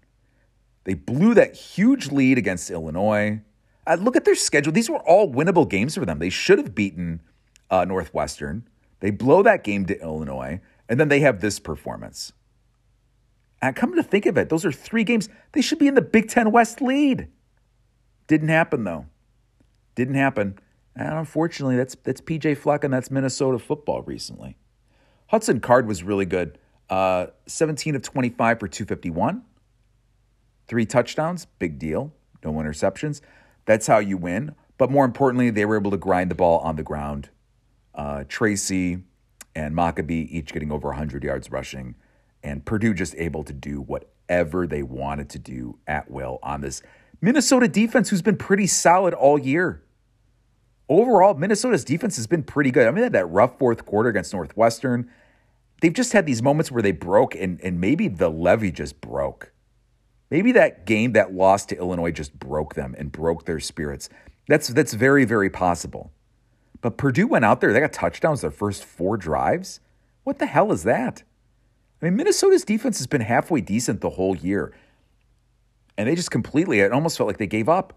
[0.85, 3.43] They blew that huge lead against Illinois.
[3.87, 4.73] Uh, look at their schedule.
[4.73, 6.21] These were all winnable games for them.
[6.21, 7.21] They should have beaten
[7.69, 8.67] uh, Northwestern.
[9.01, 12.33] They blow that game to Illinois, and then they have this performance.
[13.61, 15.29] And come to think of it, those are three games.
[15.53, 17.29] They should be in the Big Ten West lead.
[18.27, 19.07] Didn't happen though.
[19.95, 20.59] Didn't happen.
[20.97, 24.57] And unfortunately, that's that's PJ Fleck and that's Minnesota football recently.
[25.29, 26.59] Hudson Card was really good.
[26.89, 29.43] Uh, 17 of 25 for 251.
[30.69, 32.13] Three touchdowns, big deal.
[32.45, 33.21] No interceptions.
[33.65, 34.55] That's how you win.
[34.77, 37.31] But more importantly, they were able to grind the ball on the ground.
[37.95, 39.03] Uh, Tracy
[39.55, 41.95] and Mockobee each getting over 100 yards rushing,
[42.43, 46.83] and Purdue just able to do whatever they wanted to do at will on this
[47.21, 49.83] Minnesota defense, who's been pretty solid all year.
[50.89, 52.87] Overall, Minnesota's defense has been pretty good.
[52.87, 55.11] I mean, they had that rough fourth quarter against Northwestern.
[55.81, 59.53] They've just had these moments where they broke, and, and maybe the levee just broke.
[60.31, 64.09] Maybe that game, that loss to Illinois, just broke them and broke their spirits.
[64.49, 66.13] That's that's very, very possible.
[66.81, 69.81] But Purdue went out there, they got touchdowns their first four drives.
[70.25, 71.23] What the hell is that?
[72.01, 74.75] I mean, Minnesota's defense has been halfway decent the whole year.
[75.97, 77.93] And they just completely, it almost felt like they gave up.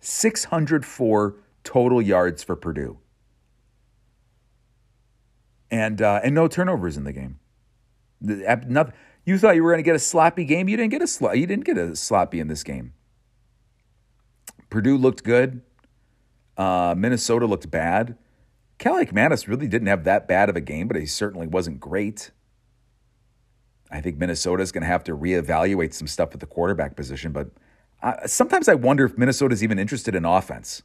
[0.00, 2.98] 604 total yards for Purdue.
[5.70, 7.38] And, uh, and no turnovers in the game.
[9.26, 10.68] You thought you were going to get a sloppy game.
[10.68, 12.92] You didn't get a sl- you didn't get a sloppy in this game.
[14.70, 15.62] Purdue looked good.
[16.56, 18.16] Uh, Minnesota looked bad.
[18.78, 22.30] Kaliakmanis really didn't have that bad of a game, but he certainly wasn't great.
[23.90, 27.32] I think Minnesota is going to have to reevaluate some stuff at the quarterback position,
[27.32, 27.48] but
[28.02, 30.82] uh, sometimes I wonder if Minnesota's even interested in offense.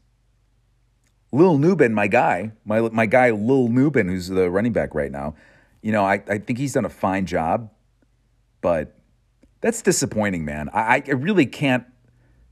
[1.32, 5.36] Lil Nubin, my guy, my my guy Lil Nubin, who's the running back right now,
[5.82, 7.72] you know, I, I think he's done a fine job,
[8.62, 8.98] but
[9.62, 10.70] that's disappointing, man.
[10.74, 11.86] I, I really can't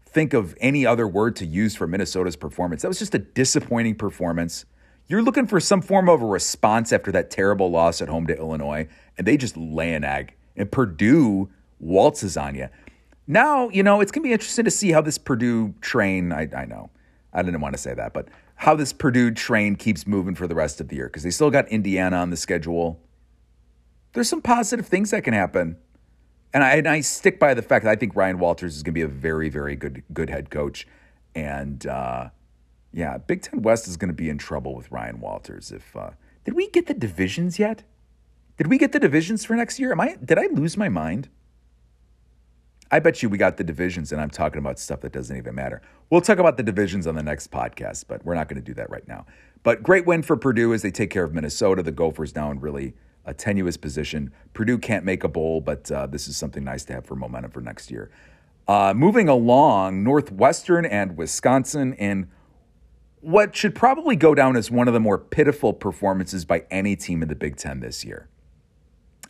[0.06, 2.82] think of any other word to use for Minnesota's performance.
[2.82, 4.66] That was just a disappointing performance.
[5.08, 8.38] You're looking for some form of a response after that terrible loss at home to
[8.38, 8.88] Illinois,
[9.18, 10.36] and they just lay an egg.
[10.60, 11.50] And Purdue
[11.80, 12.70] waltzes on you.
[13.26, 16.48] Now, you know, it's going to be interesting to see how this Purdue train, I,
[16.56, 16.92] I know,
[17.34, 20.56] I didn't want to say that, but how this Purdue train keeps moving for the
[20.56, 23.00] rest of the year because they still got Indiana on the schedule.
[24.14, 25.78] There's some positive things that can happen.
[26.54, 28.94] And I, and I stick by the fact that I think Ryan Walters is going
[28.94, 30.88] to be a very, very good, good head coach.
[31.36, 32.30] And, uh,
[32.92, 35.72] yeah, Big Ten West is going to be in trouble with Ryan Walters.
[35.72, 36.10] If uh,
[36.44, 37.84] did we get the divisions yet?
[38.60, 39.94] Did we get the divisions for next year?
[39.94, 41.30] Am I did I lose my mind?
[42.92, 45.56] I bet you we got the divisions, and I'm talking about stuff that doesn't even
[45.56, 45.82] matter.
[46.10, 48.74] We'll talk about the divisions on the next podcast, but we're not going to do
[48.74, 49.26] that right now.
[49.64, 51.84] But great win for Purdue as they take care of Minnesota.
[51.84, 54.34] The Gophers now in really a tenuous position.
[54.54, 57.52] Purdue can't make a bowl, but uh, this is something nice to have for momentum
[57.52, 58.12] for next year.
[58.68, 62.30] Uh, moving along, Northwestern and Wisconsin in
[63.22, 67.22] what should probably go down as one of the more pitiful performances by any team
[67.22, 68.28] in the Big Ten this year.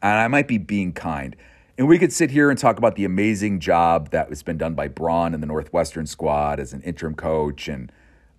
[0.02, 1.36] And I might be being kind.
[1.78, 4.74] And we could sit here and talk about the amazing job that has been done
[4.74, 7.92] by Braun and the Northwestern squad as an interim coach, and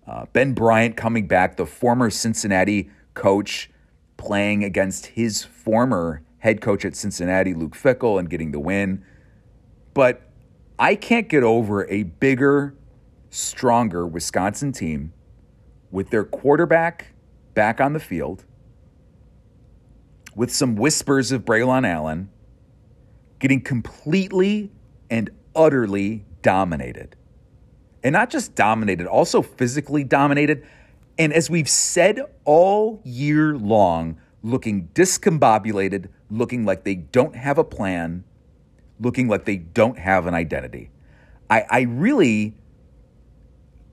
[0.05, 3.69] uh, Ben Bryant coming back, the former Cincinnati coach,
[4.17, 9.03] playing against his former head coach at Cincinnati, Luke Fickell, and getting the win.
[9.93, 10.21] But
[10.77, 12.75] I can't get over a bigger,
[13.29, 15.13] stronger Wisconsin team
[15.89, 17.13] with their quarterback
[17.53, 18.45] back on the field,
[20.35, 22.29] with some whispers of Braylon Allen,
[23.39, 24.71] getting completely
[25.09, 27.15] and utterly dominated.
[28.03, 30.65] And not just dominated, also physically dominated.
[31.17, 37.63] And as we've said all year long, looking discombobulated, looking like they don't have a
[37.63, 38.23] plan,
[38.99, 40.89] looking like they don't have an identity.
[41.49, 42.55] I, I really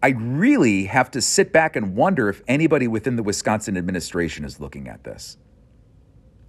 [0.01, 4.61] I really have to sit back and wonder if anybody within the Wisconsin administration is
[4.61, 5.37] looking at this.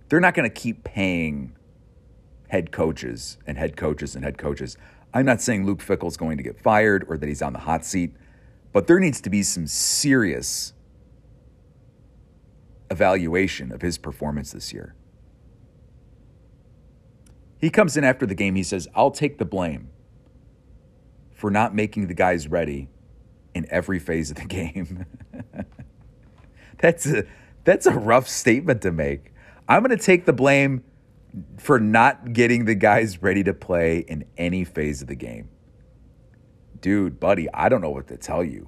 [0.10, 1.55] They're not going to keep paying
[2.49, 4.76] head coaches and head coaches and head coaches.
[5.14, 7.86] I'm not saying Luke Fickell's going to get fired or that he's on the hot
[7.86, 8.14] seat,
[8.74, 10.74] but there needs to be some serious
[12.91, 14.95] evaluation of his performance this year.
[17.60, 19.89] He comes in after the game, he says, I'll take the blame
[21.32, 22.89] for not making the guys ready
[23.53, 25.05] in every phase of the game.
[26.78, 27.26] that's a
[27.64, 29.34] that's a rough statement to make.
[29.70, 30.84] I'm going to take the blame
[31.57, 35.47] for not getting the guys ready to play in any phase of the game.
[36.82, 38.67] Dude, buddy, I don't know what to tell you.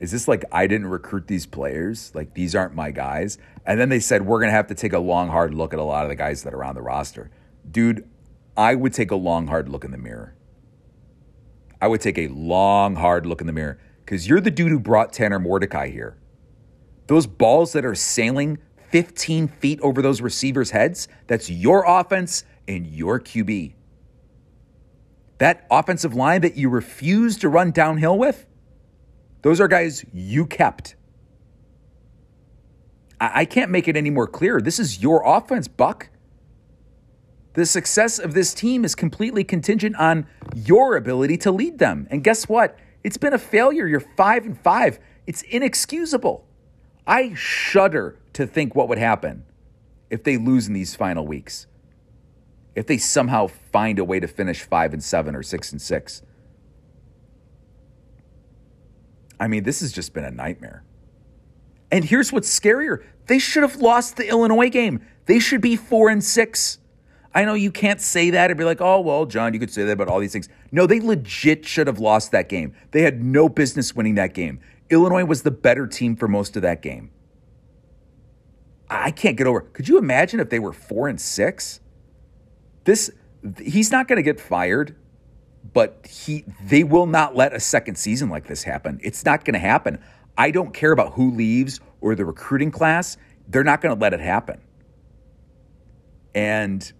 [0.00, 2.12] Is this like I didn't recruit these players?
[2.12, 3.38] Like these aren't my guys?
[3.64, 5.78] And then they said we're going to have to take a long hard look at
[5.78, 7.30] a lot of the guys that are on the roster.
[7.70, 8.08] Dude,
[8.56, 10.34] I would take a long hard look in the mirror.
[11.80, 14.80] I would take a long, hard look in the mirror because you're the dude who
[14.80, 16.18] brought Tanner Mordecai here.
[17.06, 18.58] Those balls that are sailing
[18.94, 23.72] 15 feet over those receivers' heads, that's your offense and your QB.
[25.38, 28.46] That offensive line that you refuse to run downhill with,
[29.42, 30.94] those are guys you kept.
[33.20, 34.60] I, can't make it any more clear.
[34.60, 36.10] This is your offense, Buck.
[37.54, 42.06] The success of this team is completely contingent on your ability to lead them.
[42.12, 42.78] And guess what?
[43.02, 43.88] It's been a failure.
[43.88, 45.00] You're 5 and 5.
[45.26, 46.46] It's inexcusable.
[47.06, 49.44] I shudder to think what would happen
[50.10, 51.66] if they lose in these final weeks.
[52.74, 56.22] If they somehow find a way to finish 5 and 7 or 6 and 6.
[59.38, 60.84] I mean, this has just been a nightmare.
[61.90, 63.04] And here's what's scarier.
[63.26, 65.04] They should have lost the Illinois game.
[65.26, 66.78] They should be 4 and 6.
[67.34, 69.82] I know you can't say that and be like, oh, well, John, you could say
[69.84, 70.48] that about all these things.
[70.70, 72.74] No, they legit should have lost that game.
[72.92, 74.60] They had no business winning that game.
[74.94, 77.10] Illinois was the better team for most of that game.
[78.88, 79.60] I can't get over.
[79.60, 81.80] Could you imagine if they were four and six?
[82.84, 83.10] This
[83.62, 84.96] he's not going to get fired,
[85.72, 89.00] but he they will not let a second season like this happen.
[89.02, 90.02] It's not going to happen.
[90.36, 93.16] I don't care about who leaves or the recruiting class.
[93.48, 94.60] They're not going to let it happen.
[96.34, 96.92] And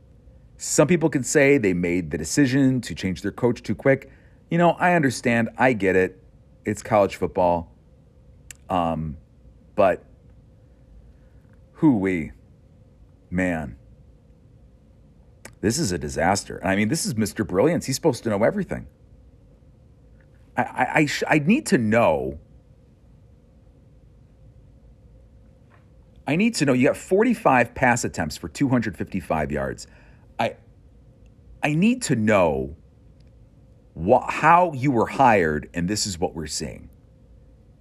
[0.56, 4.10] some people can say they made the decision to change their coach too quick.
[4.50, 5.50] You know, I understand.
[5.58, 6.22] I get it.
[6.64, 7.73] It's college football.
[8.68, 9.16] Um,
[9.74, 10.04] but
[11.74, 12.32] who we,
[13.30, 13.76] man,
[15.60, 16.60] this is a disaster.
[16.64, 17.46] I mean, this is Mr.
[17.46, 17.86] Brilliance.
[17.86, 18.86] He's supposed to know everything.
[20.56, 22.38] I, I, I, sh- I need to know.
[26.26, 26.72] I need to know.
[26.72, 29.86] You got 45 pass attempts for 255 yards.
[30.38, 30.56] I,
[31.62, 32.76] I need to know
[33.94, 36.90] what, how you were hired, and this is what we're seeing.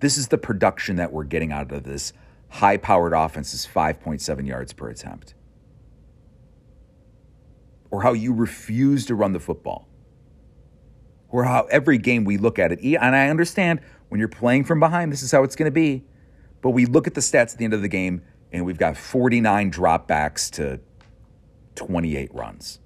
[0.03, 2.11] This is the production that we're getting out of this
[2.49, 5.33] high powered offense is 5.7 yards per attempt.
[7.89, 9.87] Or how you refuse to run the football.
[11.29, 13.79] Or how every game we look at it, and I understand
[14.09, 16.03] when you're playing from behind, this is how it's going to be.
[16.59, 18.97] But we look at the stats at the end of the game, and we've got
[18.97, 20.81] 49 dropbacks to
[21.75, 22.81] 28 runs.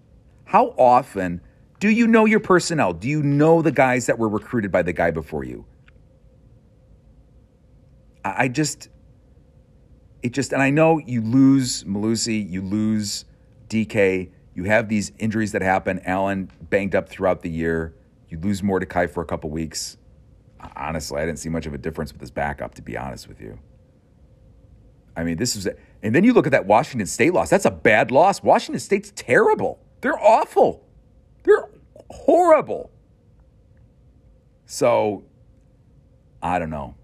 [0.45, 1.41] How often
[1.79, 2.93] do you know your personnel?
[2.93, 5.65] Do you know the guys that were recruited by the guy before you?
[8.37, 8.89] I just,
[10.23, 13.25] it just, and I know you lose Mellusi, you lose
[13.69, 16.01] DK, you have these injuries that happen.
[16.03, 17.93] Allen banged up throughout the year.
[18.27, 19.97] You lose Mordecai for a couple weeks.
[20.75, 23.39] Honestly, I didn't see much of a difference with his backup, to be honest with
[23.39, 23.59] you.
[25.15, 25.67] I mean, this is,
[26.01, 27.49] and then you look at that Washington State loss.
[27.49, 28.41] That's a bad loss.
[28.41, 29.79] Washington State's terrible.
[30.01, 30.83] They're awful.
[31.43, 31.69] They're
[32.09, 32.91] horrible.
[34.65, 35.23] So,
[36.41, 36.95] I don't know.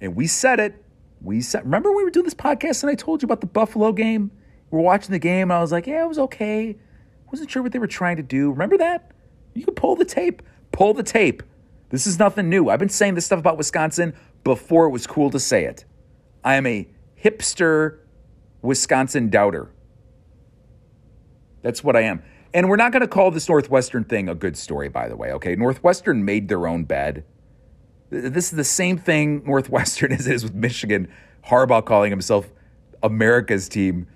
[0.00, 0.82] And we said it.
[1.22, 3.92] We said, remember we were doing this podcast and I told you about the Buffalo
[3.92, 4.30] game?
[4.70, 6.76] We were watching the game and I was like, yeah, it was okay.
[7.30, 8.50] Wasn't sure what they were trying to do.
[8.50, 9.12] Remember that?
[9.54, 10.42] You can pull the tape.
[10.72, 11.42] Pull the tape.
[11.90, 12.70] This is nothing new.
[12.70, 15.84] I've been saying this stuff about Wisconsin before it was cool to say it.
[16.42, 16.88] I am a
[17.22, 17.98] hipster
[18.62, 19.70] Wisconsin doubter.
[21.62, 22.22] That's what I am.
[22.54, 25.32] And we're not going to call this Northwestern thing a good story, by the way,
[25.32, 25.54] okay?
[25.54, 27.24] Northwestern made their own bed.
[28.10, 31.08] This is the same thing Northwestern as it is with Michigan.
[31.46, 32.52] Harbaugh calling himself
[33.02, 34.06] America's team.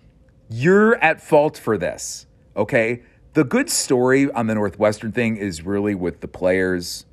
[0.50, 2.26] You're at fault for this,
[2.56, 3.02] okay?
[3.32, 7.06] The good story on the Northwestern thing is really with the players.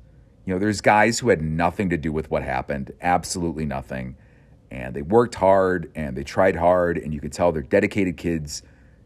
[0.44, 4.16] You know, there's guys who had nothing to do with what happened, absolutely nothing.
[4.70, 8.62] And they worked hard and they tried hard, and you could tell they're dedicated kids.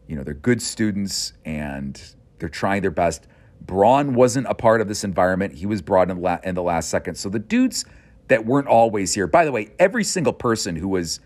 [0.07, 2.01] You know, they're good students and
[2.39, 3.27] they're trying their best.
[3.61, 5.55] Braun wasn't a part of this environment.
[5.55, 7.15] He was brought in, la- in the last second.
[7.15, 7.85] So the dudes
[8.27, 11.19] that weren't always here, by the way, every single person who was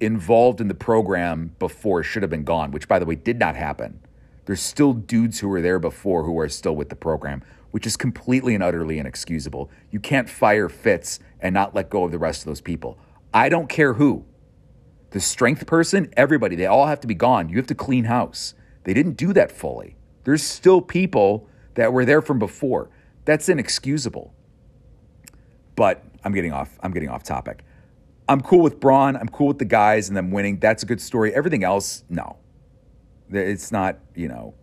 [0.00, 3.56] involved in the program before should have been gone, which, by the way, did not
[3.56, 4.00] happen.
[4.46, 7.96] There's still dudes who were there before who are still with the program, which is
[7.96, 9.70] completely and utterly inexcusable.
[9.90, 12.98] You can't fire Fitz and not let go of the rest of those people.
[13.32, 14.24] I don't care who.
[15.10, 17.48] The strength person, everybody, they all have to be gone.
[17.48, 18.54] You have to clean house.
[18.84, 19.96] They didn't do that fully.
[20.24, 22.90] There's still people that were there from before.
[23.24, 24.34] That's inexcusable.
[25.76, 26.78] But I'm getting off.
[26.82, 27.64] I'm getting off topic.
[28.28, 29.16] I'm cool with Braun.
[29.16, 30.58] I'm cool with the guys and them winning.
[30.58, 31.34] That's a good story.
[31.34, 32.38] Everything else, no.
[33.30, 34.54] It's not, you know,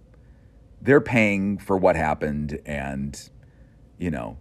[0.82, 2.59] they're paying for what happened.
[2.66, 3.30] And,
[3.99, 4.38] you know,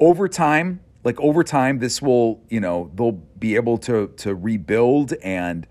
[0.00, 5.12] over time, like over time, this will, you know, they'll be able to to rebuild
[5.22, 5.66] and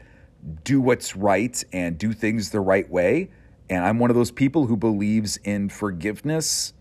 [0.63, 3.31] do what's right and do things the right way.
[3.69, 6.73] And I'm one of those people who believes in forgiveness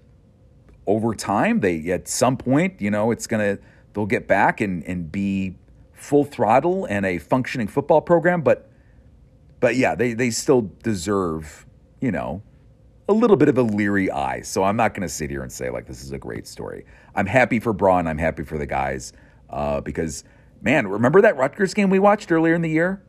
[0.87, 1.61] over time.
[1.61, 3.59] They at some point, you know, it's gonna
[3.95, 5.57] they'll get back and, and be
[5.93, 8.71] full throttle and a functioning football program, but
[9.61, 11.65] but yeah, they, they still deserve,
[12.01, 12.43] you know,
[13.09, 14.43] a little bit of a leery eye.
[14.43, 16.85] So I'm not going to sit here and say like this is a great story.
[17.15, 18.07] I'm happy for Braun.
[18.07, 19.15] I'm happy for the guys
[19.49, 20.25] uh, because
[20.61, 23.03] man, remember that Rutgers game we watched earlier in the year?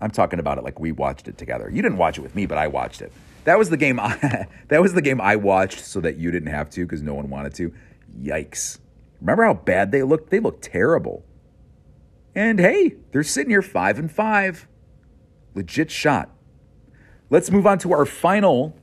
[0.00, 1.68] I'm talking about it like we watched it together.
[1.70, 3.12] You didn't watch it with me, but I watched it.
[3.44, 6.50] That was the game I that was the game I watched so that you didn't
[6.50, 7.74] have to because no one wanted to.
[8.18, 8.78] Yikes.
[9.20, 10.30] Remember how bad they looked?
[10.30, 11.24] They looked terrible.
[12.34, 14.68] And hey, they're sitting here 5 and 5.
[15.54, 16.30] Legit shot.
[17.28, 18.76] Let's move on to our final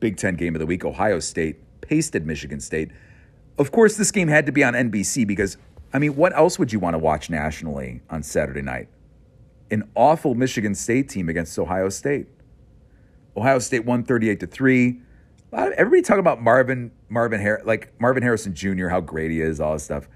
[0.00, 2.90] Big Ten game of the week Ohio State pasted Michigan State.
[3.58, 5.56] Of course, this game had to be on NBC because,
[5.92, 8.88] I mean, what else would you want to watch nationally on Saturday night?
[9.70, 12.26] An awful Michigan State team against Ohio State.
[13.36, 15.00] Ohio State won 38 to 3.
[15.52, 19.72] Everybody talking about Marvin Marvin Har- like Marvin Harrison Jr., how great he is, all
[19.74, 20.08] this stuff.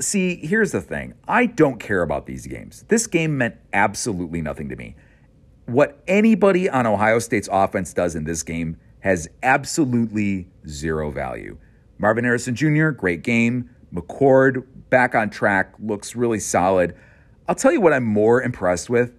[0.00, 1.14] See, here's the thing.
[1.26, 2.84] I don't care about these games.
[2.88, 4.94] This game meant absolutely nothing to me.
[5.66, 11.58] What anybody on Ohio State's offense does in this game has absolutely zero value.
[11.98, 13.70] Marvin Harrison Jr., great game.
[13.92, 16.94] McCord back on track, looks really solid.
[17.48, 19.14] I'll tell you what I'm more impressed with.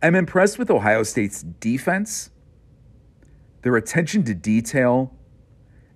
[0.00, 2.30] I'm impressed with Ohio State's defense,
[3.62, 5.12] their attention to detail,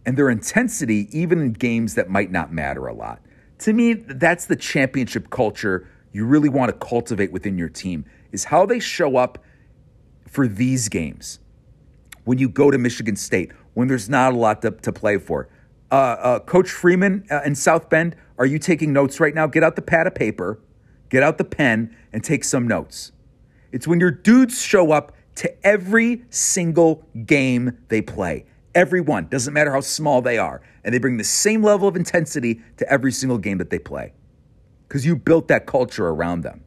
[0.05, 3.23] and their intensity, even in games that might not matter a lot.
[3.61, 8.45] To me, that's the championship culture you really want to cultivate within your team, is
[8.45, 9.39] how they show up
[10.29, 11.39] for these games
[12.25, 15.49] when you go to Michigan State, when there's not a lot to, to play for.
[15.91, 19.47] Uh, uh, Coach Freeman uh, in South Bend, are you taking notes right now?
[19.47, 20.59] Get out the pad of paper,
[21.09, 23.13] get out the pen, and take some notes.
[23.73, 28.47] It's when your dudes show up to every single game they play.
[28.75, 30.61] Everyone, doesn't matter how small they are.
[30.85, 34.13] And they bring the same level of intensity to every single game that they play
[34.89, 36.63] because you built that culture around them.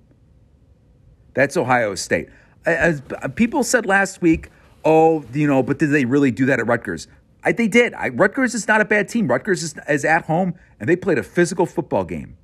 [1.34, 2.30] That's Ohio State.
[2.66, 4.50] As uh, people said last week,
[4.84, 7.08] oh, you know, but did they really do that at Rutgers?
[7.44, 7.94] I, they did.
[7.94, 9.28] I, Rutgers is not a bad team.
[9.28, 12.38] Rutgers is, is at home, and they played a physical football game.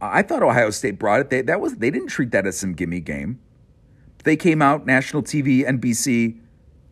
[0.00, 1.30] I thought Ohio State brought it.
[1.30, 3.40] They, that was they didn't treat that as some gimme game.
[4.24, 6.38] They came out national TV, NBC.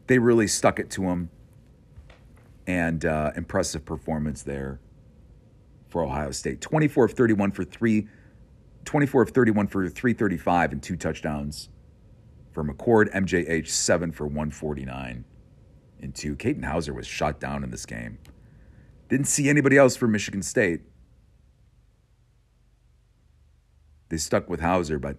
[0.07, 1.31] They really stuck it to them,
[2.67, 4.81] and uh, impressive performance there
[5.89, 6.61] for Ohio State.
[6.61, 8.09] Twenty four of thirty one for three.
[8.85, 11.69] 24 of 31 for 335 and two touchdowns
[12.53, 15.27] for McCord, MJH, seven for 149
[16.01, 16.35] and two.
[16.37, 18.19] Katin Houser was shot down in this game.
[19.09, 20.83] Didn't see anybody else for Michigan State.
[24.09, 25.19] They stuck with Houser, but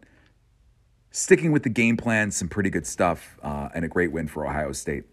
[1.11, 4.45] sticking with the game plan, some pretty good stuff, uh, and a great win for
[4.45, 5.05] Ohio State.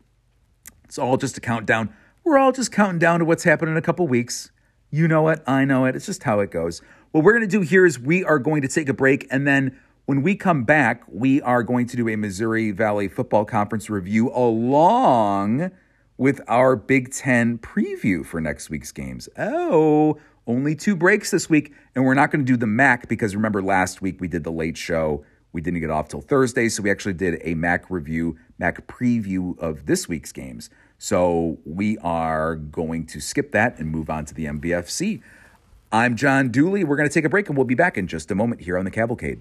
[0.85, 1.95] It's all just a countdown.
[2.25, 4.51] We're all just counting down to what's happening in a couple weeks.
[4.91, 5.97] You know it, I know it.
[5.97, 6.81] It's just how it goes.
[7.13, 9.47] What we're going to do here is we are going to take a break, and
[9.47, 13.91] then when we come back, we are going to do a Missouri Valley Football Conference
[13.91, 15.73] review along
[16.17, 19.29] with our Big Ten preview for next week's games.
[19.37, 23.35] Oh, only two breaks this week, and we're not going to do the MAC because
[23.35, 25.25] remember last week we did the late show.
[25.53, 29.59] We didn't get off till Thursday, so we actually did a MAC review, MAC preview
[29.59, 30.71] of this week's games.
[30.99, 35.23] So we are going to skip that and move on to the MVFC.
[35.93, 36.85] I'm John Dooley.
[36.85, 38.77] We're going to take a break and we'll be back in just a moment here
[38.77, 39.41] on the Cavalcade.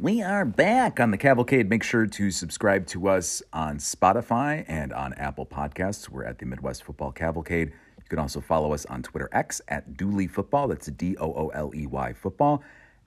[0.00, 1.68] We are back on the Cavalcade.
[1.68, 6.08] Make sure to subscribe to us on Spotify and on Apple Podcasts.
[6.08, 7.68] We're at the Midwest Football Cavalcade.
[7.98, 10.68] You can also follow us on Twitter X at Dooley Football.
[10.68, 12.62] That's D O O L E Y Football.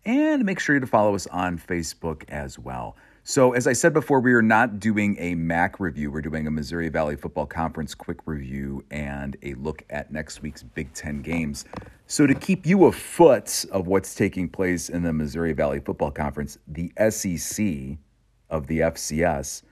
[0.06, 2.96] And make sure to follow us on Facebook as well.
[3.26, 6.12] So, as I said before, we are not doing a MAC review.
[6.12, 10.62] We're doing a Missouri Valley Football Conference quick review and a look at next week's
[10.62, 11.64] Big Ten games.
[12.06, 16.58] So, to keep you afoot of what's taking place in the Missouri Valley Football Conference,
[16.68, 17.98] the SEC
[18.50, 19.64] of the FCS.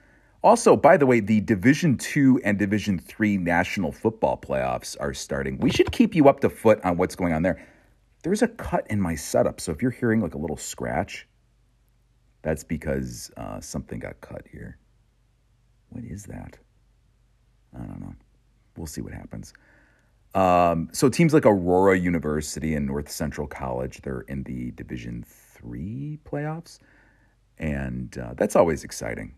[0.42, 5.58] Also, by the way, the Division Two and Division Three national football playoffs are starting.
[5.58, 7.62] We should keep you up to foot on what's going on there.
[8.22, 11.28] There's a cut in my setup, so if you're hearing like a little scratch,
[12.42, 14.78] that's because uh, something got cut here.
[15.90, 16.58] What is that?
[17.74, 18.14] I don't know.
[18.76, 19.52] We'll see what happens.
[20.34, 26.18] Um, so teams like Aurora University and North Central College, they're in the Division Three
[26.24, 26.78] playoffs,
[27.58, 29.34] and uh, that's always exciting.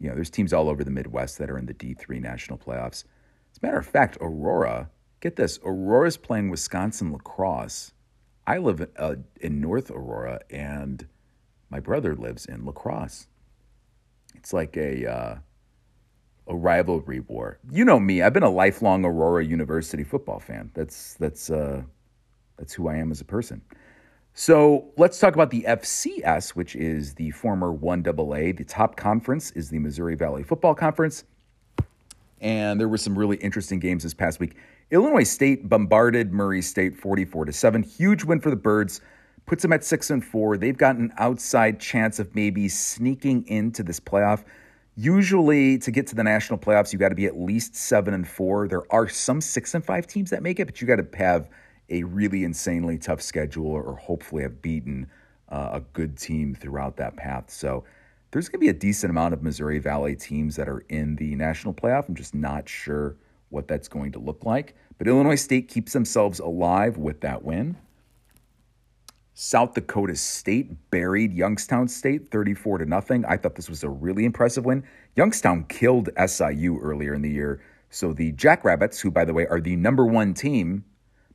[0.00, 3.04] You know, there's teams all over the Midwest that are in the D3 national playoffs.
[3.52, 4.90] As a matter of fact, Aurora,
[5.20, 7.92] get this, Aurora's playing Wisconsin La Crosse.
[8.46, 11.06] I live uh, in North Aurora, and
[11.70, 13.26] my brother lives in La Crosse.
[14.34, 15.36] It's like a uh,
[16.48, 17.58] a rivalry war.
[17.70, 18.22] You know me.
[18.22, 20.70] I've been a lifelong Aurora University football fan.
[20.74, 21.82] That's that's uh,
[22.56, 23.62] that's who I am as a person.
[24.38, 28.54] So let's talk about the FCS, which is the former 1AA.
[28.54, 31.24] The top conference is the Missouri Valley Football Conference.
[32.42, 34.56] And there were some really interesting games this past week.
[34.90, 37.82] Illinois State bombarded Murray State 44 to 7.
[37.82, 39.00] Huge win for the Birds.
[39.46, 40.56] Puts them at six and four.
[40.56, 44.44] They've got an outside chance of maybe sneaking into this playoff.
[44.96, 48.26] Usually, to get to the national playoffs, you got to be at least seven and
[48.26, 48.66] four.
[48.66, 51.48] There are some six and five teams that make it, but you got to have
[51.88, 55.06] a really insanely tough schedule or hopefully have beaten
[55.48, 57.50] uh, a good team throughout that path.
[57.50, 57.84] So
[58.30, 61.36] there's going to be a decent amount of Missouri Valley teams that are in the
[61.36, 62.08] national playoff.
[62.08, 63.16] I'm just not sure
[63.50, 64.74] what that's going to look like.
[64.98, 67.76] But Illinois State keeps themselves alive with that win.
[69.38, 73.22] South Dakota State buried Youngstown State 34 to nothing.
[73.26, 74.82] I thought this was a really impressive win.
[75.14, 77.60] Youngstown killed SIU earlier in the year.
[77.90, 80.86] So the Jackrabbits, who by the way are the number 1 team,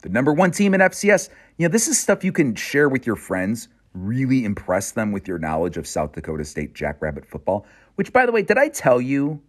[0.02, 3.06] the number 1 team in FCS, you know, this is stuff you can share with
[3.06, 7.68] your friends, really impress them with your knowledge of South Dakota State Jackrabbit football.
[7.98, 9.44] Which by the way, did I tell you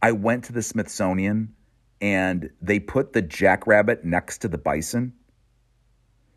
[0.00, 1.52] I went to the Smithsonian
[2.00, 5.14] and they put the Jackrabbit next to the bison?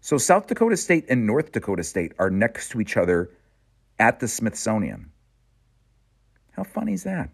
[0.06, 3.32] So South Dakota State and North Dakota State are next to each other
[3.97, 5.10] at the Smithsonian.
[6.51, 7.32] How funny is that?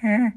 [0.00, 0.30] Huh?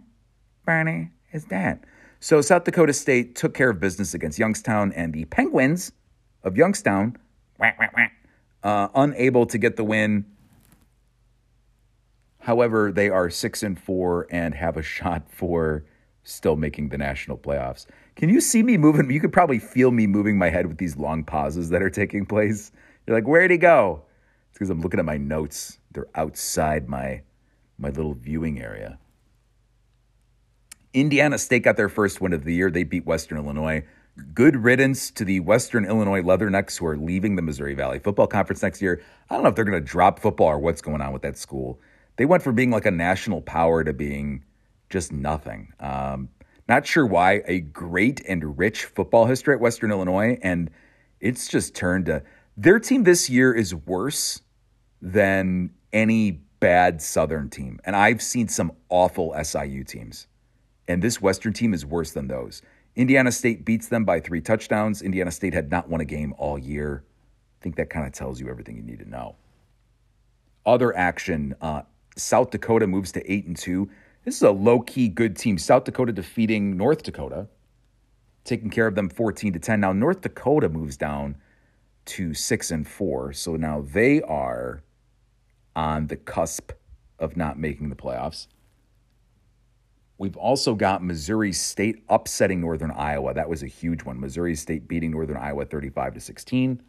[0.66, 1.86] Funny is that?
[2.20, 5.94] So South Dakota State took care of business against Youngstown, and the Penguins
[6.44, 7.16] of Youngstown,
[8.62, 10.26] uh, unable to get the win.
[12.40, 15.86] However, they are six and four and have a shot for
[16.24, 17.86] still making the national playoffs.
[18.16, 19.10] Can you see me moving?
[19.10, 22.26] You could probably feel me moving my head with these long pauses that are taking
[22.26, 22.72] place.
[23.06, 24.04] You're like, where'd he go?
[24.50, 25.80] It's because I'm looking at my notes.
[25.92, 27.22] They're outside my
[27.78, 29.00] my little viewing area.
[30.94, 32.70] Indiana State got their first win of the year.
[32.70, 33.84] They beat Western Illinois.
[34.34, 38.62] Good riddance to the Western Illinois Leathernecks who are leaving the Missouri Valley Football Conference
[38.62, 39.02] next year.
[39.30, 41.38] I don't know if they're going to drop football or what's going on with that
[41.38, 41.80] school.
[42.18, 44.44] They went from being like a national power to being
[44.90, 45.74] just nothing.
[45.80, 46.30] Um,
[46.72, 47.44] not sure why.
[47.48, 50.72] A great and rich football history at Western Illinois, and
[51.20, 52.24] it's just turned to
[52.56, 54.42] their team this year is worse
[55.02, 57.80] than any bad Southern team.
[57.84, 60.28] And I've seen some awful SIU teams.
[60.88, 62.62] And this Western team is worse than those.
[62.96, 65.02] Indiana State beats them by three touchdowns.
[65.02, 67.04] Indiana State had not won a game all year.
[67.60, 69.36] I think that kind of tells you everything you need to know.
[70.66, 71.82] Other action uh,
[72.16, 73.90] South Dakota moves to 8 and 2.
[74.24, 75.58] This is a low key good team.
[75.58, 77.48] South Dakota defeating North Dakota,
[78.44, 79.80] taking care of them 14 to 10.
[79.80, 81.38] Now, North Dakota moves down
[82.06, 83.34] to 6 and 4.
[83.34, 84.84] So now they are
[85.76, 86.72] on the cusp
[87.18, 88.48] of not making the playoffs.
[90.20, 93.34] We've also got Missouri State upsetting Northern Iowa.
[93.34, 94.20] That was a huge one.
[94.20, 96.84] Missouri State beating Northern Iowa 35 to 16.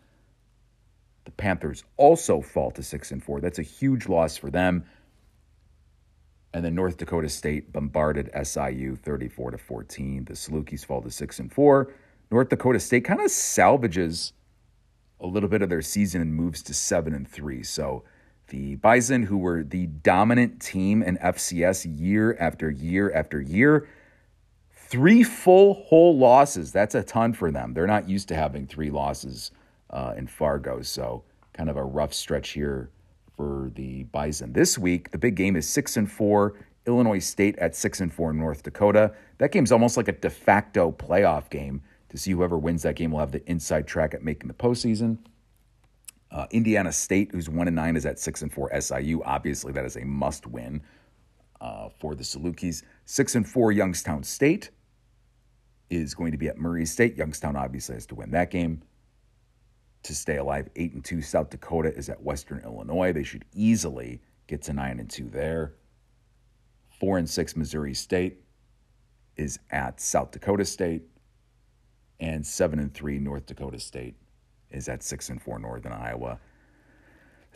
[1.24, 3.40] The Panthers also fall to 6 and 4.
[3.40, 4.84] That's a huge loss for them.
[6.54, 10.24] And then North Dakota State bombarded SIU 34 to 14.
[10.26, 11.92] The Salukis fall to 6 and 4.
[12.30, 14.32] North Dakota State kind of salvages
[15.20, 17.62] a little bit of their season and moves to 7 and 3.
[17.62, 18.04] So
[18.48, 23.88] the Bison, who were the dominant team in FCS year after year after year,
[24.74, 26.70] three full whole losses.
[26.70, 27.72] That's a ton for them.
[27.72, 29.52] They're not used to having three losses
[29.88, 30.82] uh, in Fargo.
[30.82, 31.24] So
[31.54, 32.90] kind of a rough stretch here
[33.36, 34.52] for the Bison.
[34.52, 36.54] This week, the big game is six and four.
[36.86, 39.14] Illinois State at six and four North Dakota.
[39.38, 41.82] That game's almost like a de facto playoff game.
[42.10, 45.16] To see whoever wins that game will have the inside track at making the postseason.
[46.30, 48.70] Uh, Indiana State, who's one and nine, is at six and four.
[48.78, 50.82] SIU, obviously, that is a must win
[51.62, 52.82] uh, for the Salukis.
[53.06, 54.70] Six and four Youngstown State
[55.88, 57.16] is going to be at Murray State.
[57.16, 58.82] Youngstown obviously has to win that game
[60.02, 60.68] to stay alive.
[60.76, 63.12] Eight and two, South Dakota is at Western Illinois.
[63.12, 65.74] They should easily get to nine and two there.
[67.00, 68.38] Four and six, Missouri State
[69.36, 71.02] is at South Dakota State,
[72.20, 74.14] and seven and three, North Dakota State
[74.70, 76.38] is at six and four, Northern Iowa.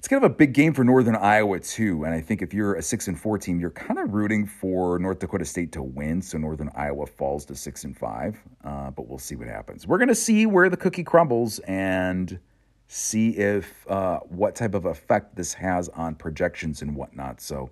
[0.07, 2.77] It's kind of a big game for Northern Iowa too, and I think if you're
[2.77, 6.23] a six and four team, you're kind of rooting for North Dakota State to win,
[6.23, 8.41] so Northern Iowa falls to six and five.
[8.63, 9.85] Uh, but we'll see what happens.
[9.85, 12.39] We're going to see where the cookie crumbles and
[12.87, 17.41] see if uh, what type of effect this has on projections and whatnot.
[17.41, 17.71] So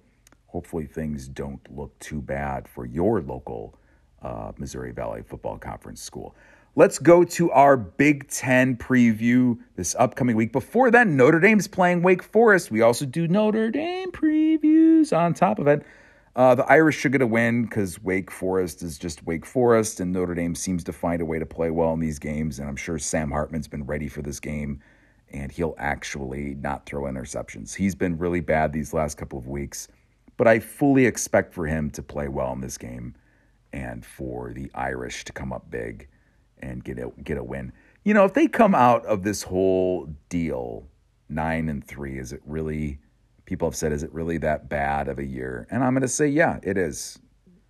[0.49, 3.79] hopefully things don't look too bad for your local
[4.23, 6.35] uh, Missouri Valley Football Conference school.
[6.77, 10.51] Let's go to our Big Ten preview this upcoming week.
[10.51, 12.73] Before then, Notre Dame's playing Wake Forest.
[12.73, 15.87] We also do Notre Dame previews on top of it.
[16.35, 20.13] Uh, the Irish should get a win because Wake Forest is just Wake Forest, and
[20.13, 22.59] Notre Dame seems to find a way to play well in these games.
[22.59, 24.81] And I'm sure Sam Hartman's been ready for this game,
[25.33, 27.77] and he'll actually not throw interceptions.
[27.77, 29.87] He's been really bad these last couple of weeks,
[30.37, 33.15] but I fully expect for him to play well in this game
[33.73, 36.09] and for the Irish to come up big
[36.65, 37.73] and get a get a win.
[38.05, 40.87] you know, if they come out of this whole deal
[41.29, 42.99] nine and three, is it really?
[43.47, 45.67] People have said, is it really that bad of a year?
[45.71, 47.19] And I'm going to say, yeah, it is,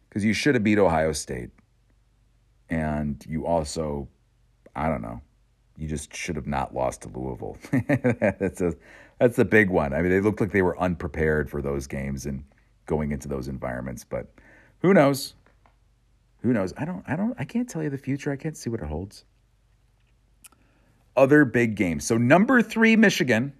[0.09, 1.51] because you should have beat Ohio State,
[2.70, 4.09] and you also,
[4.76, 5.20] I don't know,
[5.76, 7.59] you just should have not lost to Louisville.
[8.38, 8.74] that's a
[9.18, 9.92] that's the big one.
[9.92, 12.45] I mean, they looked like they were unprepared for those games and
[12.86, 14.28] going into those environments, but
[14.80, 15.34] who knows?
[16.45, 16.74] Who knows?
[16.76, 18.30] I don't I don't I can't tell you the future.
[18.30, 19.24] I can't see what it holds.
[21.16, 22.05] Other big games.
[22.05, 23.55] So number 3 Michigan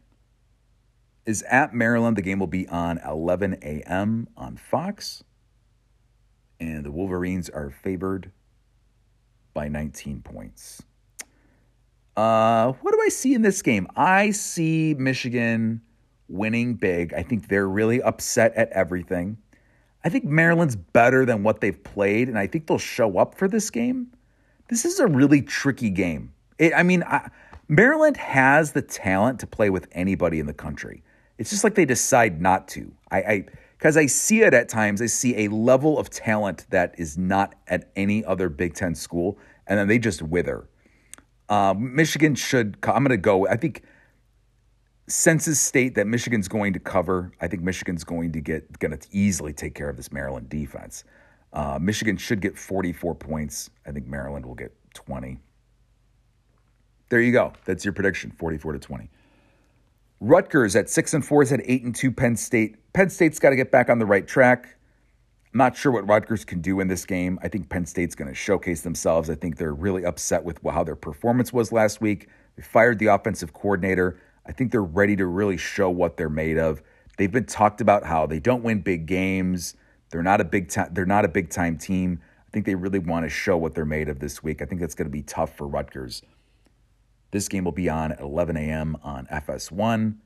[1.25, 2.19] is at Maryland.
[2.19, 4.29] The game will be on 11 a.m.
[4.37, 5.25] on Fox.
[6.61, 8.31] And the Wolverines are favored
[9.55, 10.83] by 19 points.
[12.15, 13.89] Uh, what do I see in this game?
[13.97, 15.81] I see Michigan
[16.29, 17.15] winning big.
[17.15, 19.39] I think they're really upset at everything.
[20.05, 23.49] I think Maryland's better than what they've played, and I think they'll show up for
[23.49, 24.13] this game.
[24.69, 26.33] This is a really tricky game.
[26.59, 27.31] It, I mean, I,
[27.69, 31.03] Maryland has the talent to play with anybody in the country.
[31.39, 32.93] It's just like they decide not to.
[33.11, 33.47] I
[33.79, 35.01] because I, I see it at times.
[35.01, 39.39] I see a level of talent that is not at any other Big Ten school,
[39.67, 40.69] and then they just wither.
[41.49, 42.77] Um, Michigan should.
[42.83, 43.49] I'm going to go.
[43.49, 43.83] I think
[45.07, 47.33] census state that Michigan's going to cover.
[47.41, 51.05] I think Michigan's going to get going to easily take care of this Maryland defense.
[51.53, 53.71] Uh, Michigan should get 44 points.
[53.87, 55.39] I think Maryland will get 20.
[57.11, 57.53] There you go.
[57.65, 59.11] That's your prediction, 44 to 20.
[60.21, 62.11] Rutgers at six and four is at eight and two.
[62.11, 62.77] Penn State.
[62.93, 64.77] Penn State's got to get back on the right track.
[65.53, 67.39] I'm not sure what Rutgers can do in this game.
[67.43, 69.29] I think Penn State's going to showcase themselves.
[69.29, 72.29] I think they're really upset with how their performance was last week.
[72.57, 74.19] They fired the offensive coordinator.
[74.47, 76.83] I think they're ready to really show what they're made of.
[77.17, 79.75] They've been talked about how they don't win big games.
[80.11, 80.91] They're not a big time.
[80.93, 82.21] They're not a big time team.
[82.47, 84.63] I think they really want to show what they're made of this week.
[84.63, 86.23] I think that's going to be tough for Rutgers.
[87.31, 88.97] This game will be on at 11 a.m.
[89.03, 90.17] on FS1.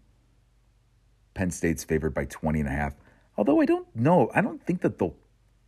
[1.32, 2.94] Penn State's favored by 20 and a half.
[3.38, 5.16] Although I don't know, I don't think that they'll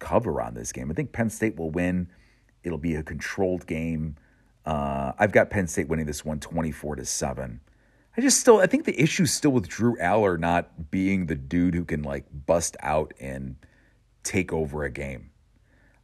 [0.00, 0.90] cover on this game.
[0.90, 2.08] I think Penn State will win.
[2.64, 4.16] It'll be a controlled game.
[4.66, 7.60] Uh, I've got Penn State winning this one 24 to 7.
[8.20, 11.74] I just still I think the issue's still with Drew Allar not being the dude
[11.74, 13.56] who can like bust out and
[14.24, 15.30] take over a game.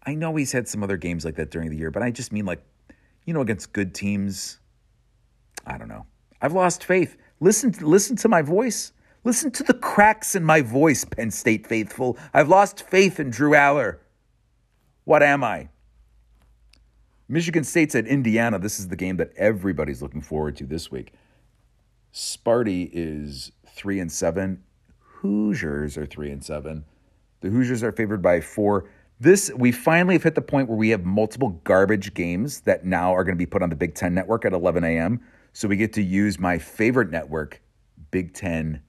[0.02, 2.32] I know he's had some other games like that during the year, but I just
[2.32, 2.64] mean like,
[3.26, 4.60] you know, against good teams.
[5.66, 6.06] I don't know.
[6.40, 7.18] I've lost faith.
[7.38, 8.92] Listen, listen to my voice.
[9.24, 12.16] Listen to the cracks in my voice, Penn State faithful.
[12.32, 13.98] I've lost faith in Drew Allar.
[15.04, 15.68] What am I?
[17.28, 18.58] Michigan State's at Indiana.
[18.58, 21.12] This is the game that everybody's looking forward to this week.
[22.16, 24.62] Sparty is three and seven.
[25.00, 26.86] Hoosiers are three and seven.
[27.42, 28.88] The Hoosiers are favored by four.
[29.20, 33.14] This we finally have hit the point where we have multiple garbage games that now
[33.14, 35.20] are going to be put on the Big Ten Network at 11 a.m.
[35.52, 37.60] So we get to use my favorite network,
[38.10, 38.80] Big Ten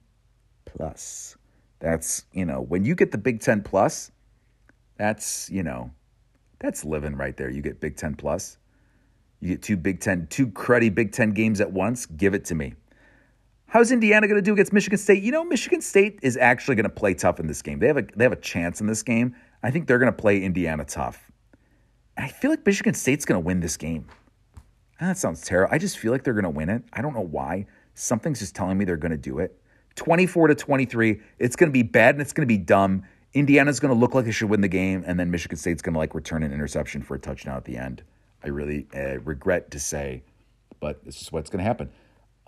[0.64, 1.36] Plus.
[1.80, 4.10] That's, you know, when you get the Big Ten Plus,
[4.96, 5.90] that's, you know,
[6.60, 7.50] that's living right there.
[7.50, 8.56] You get Big Ten Plus.
[9.40, 12.06] You get two Big Ten, two cruddy Big Ten games at once.
[12.06, 12.72] Give it to me.
[13.70, 15.22] How's Indiana going to do against Michigan State?
[15.22, 17.78] You know, Michigan State is actually going to play tough in this game.
[17.78, 19.36] They have a they have a chance in this game.
[19.62, 21.30] I think they're going to play Indiana tough.
[22.16, 24.06] I feel like Michigan State's going to win this game.
[24.98, 25.72] That sounds terrible.
[25.72, 26.82] I just feel like they're going to win it.
[26.94, 27.66] I don't know why.
[27.92, 29.60] Something's just telling me they're going to do it.
[29.96, 31.20] 24 to 23.
[31.38, 33.02] It's going to be bad and it's going to be dumb.
[33.34, 35.92] Indiana's going to look like they should win the game, and then Michigan State's going
[35.92, 38.02] to like return an interception for a touchdown at the end.
[38.42, 40.22] I really uh, regret to say,
[40.80, 41.90] but this is what's going to happen.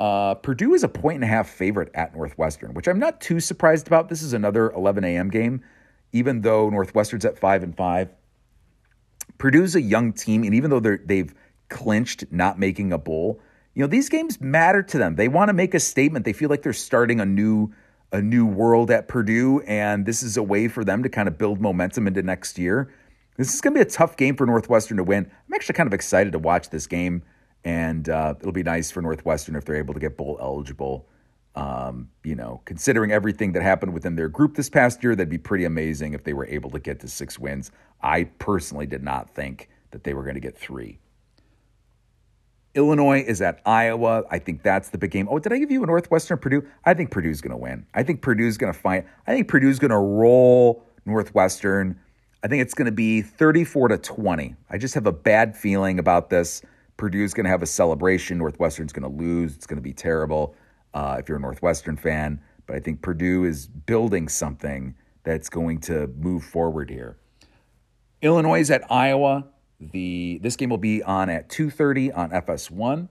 [0.00, 3.38] Uh, Purdue is a point and a half favorite at Northwestern, which I'm not too
[3.38, 4.08] surprised about.
[4.08, 5.28] This is another 11 a.m.
[5.28, 5.62] game,
[6.12, 8.08] even though Northwestern's at five and five.
[9.36, 11.34] Purdue's a young team, and even though they've
[11.68, 13.40] clinched not making a bowl,
[13.74, 15.16] you know, these games matter to them.
[15.16, 16.24] They want to make a statement.
[16.24, 17.72] They feel like they're starting a new
[18.12, 21.38] a new world at Purdue, and this is a way for them to kind of
[21.38, 22.92] build momentum into next year.
[23.36, 25.30] This is going to be a tough game for Northwestern to win.
[25.46, 27.22] I'm actually kind of excited to watch this game,
[27.64, 31.06] and uh, it'll be nice for Northwestern if they're able to get bowl eligible.
[31.56, 35.38] Um, you know, considering everything that happened within their group this past year, that'd be
[35.38, 37.70] pretty amazing if they were able to get to six wins.
[38.02, 41.00] I personally did not think that they were going to get three.
[42.74, 44.22] Illinois is at Iowa.
[44.30, 45.26] I think that's the big game.
[45.28, 46.62] Oh, did I give you a Northwestern Purdue?
[46.84, 47.84] I think Purdue's going to win.
[47.94, 49.06] I think Purdue's going to fight.
[49.26, 51.98] I think Purdue's going to roll Northwestern.
[52.44, 54.54] I think it's going to be 34 to 20.
[54.70, 56.62] I just have a bad feeling about this.
[57.00, 58.36] Purdue's going to have a celebration.
[58.36, 59.56] Northwestern's going to lose.
[59.56, 60.54] It's going to be terrible
[60.92, 62.38] uh, if you're a Northwestern fan.
[62.66, 64.94] But I think Purdue is building something
[65.24, 67.16] that's going to move forward here.
[68.20, 69.46] Illinois is at Iowa.
[69.80, 73.08] The this game will be on at 2:30 on FS1.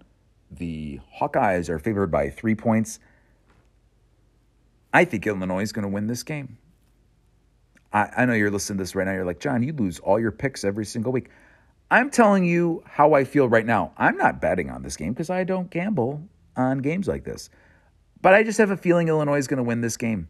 [0.51, 2.99] The Hawkeyes are favored by three points.
[4.93, 6.59] I think Illinois is going to win this game.
[7.91, 9.13] I, I know you're listening to this right now.
[9.13, 11.31] You're like, John, you lose all your picks every single week.
[11.91, 13.93] I'm telling you how I feel right now.
[13.97, 16.21] I'm not betting on this game because I don't gamble
[16.55, 17.49] on games like this.
[18.21, 20.27] But I just have a feeling Illinois is going to win this game.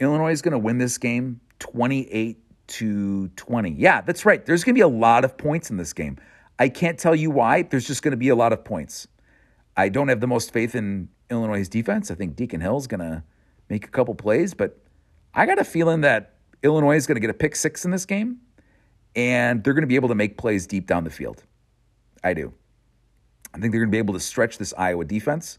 [0.00, 2.38] Illinois is going to win this game 28
[2.68, 3.70] to 20.
[3.72, 4.44] Yeah, that's right.
[4.44, 6.18] There's going to be a lot of points in this game.
[6.58, 7.62] I can't tell you why.
[7.62, 9.06] There's just going to be a lot of points.
[9.76, 12.10] I don't have the most faith in Illinois' defense.
[12.10, 13.22] I think Deacon Hill's going to
[13.68, 14.78] make a couple plays, but
[15.34, 18.06] I got a feeling that Illinois is going to get a pick six in this
[18.06, 18.38] game,
[19.16, 21.42] and they're going to be able to make plays deep down the field.
[22.22, 22.52] I do.
[23.54, 25.58] I think they're going to be able to stretch this Iowa defense.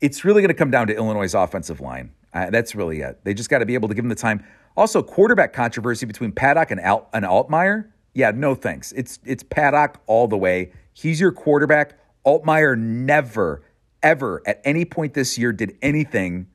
[0.00, 2.12] It's really going to come down to Illinois' offensive line.
[2.32, 3.20] Uh, that's really it.
[3.22, 4.42] They just got to be able to give them the time.
[4.76, 7.90] Also, quarterback controversy between Paddock and, Al- and Altmyer.
[8.14, 8.92] Yeah, no thanks.
[8.92, 10.72] It's it's Paddock all the way.
[10.94, 11.98] He's your quarterback.
[12.24, 13.62] Altmyer never,
[14.02, 16.46] ever at any point this year did anything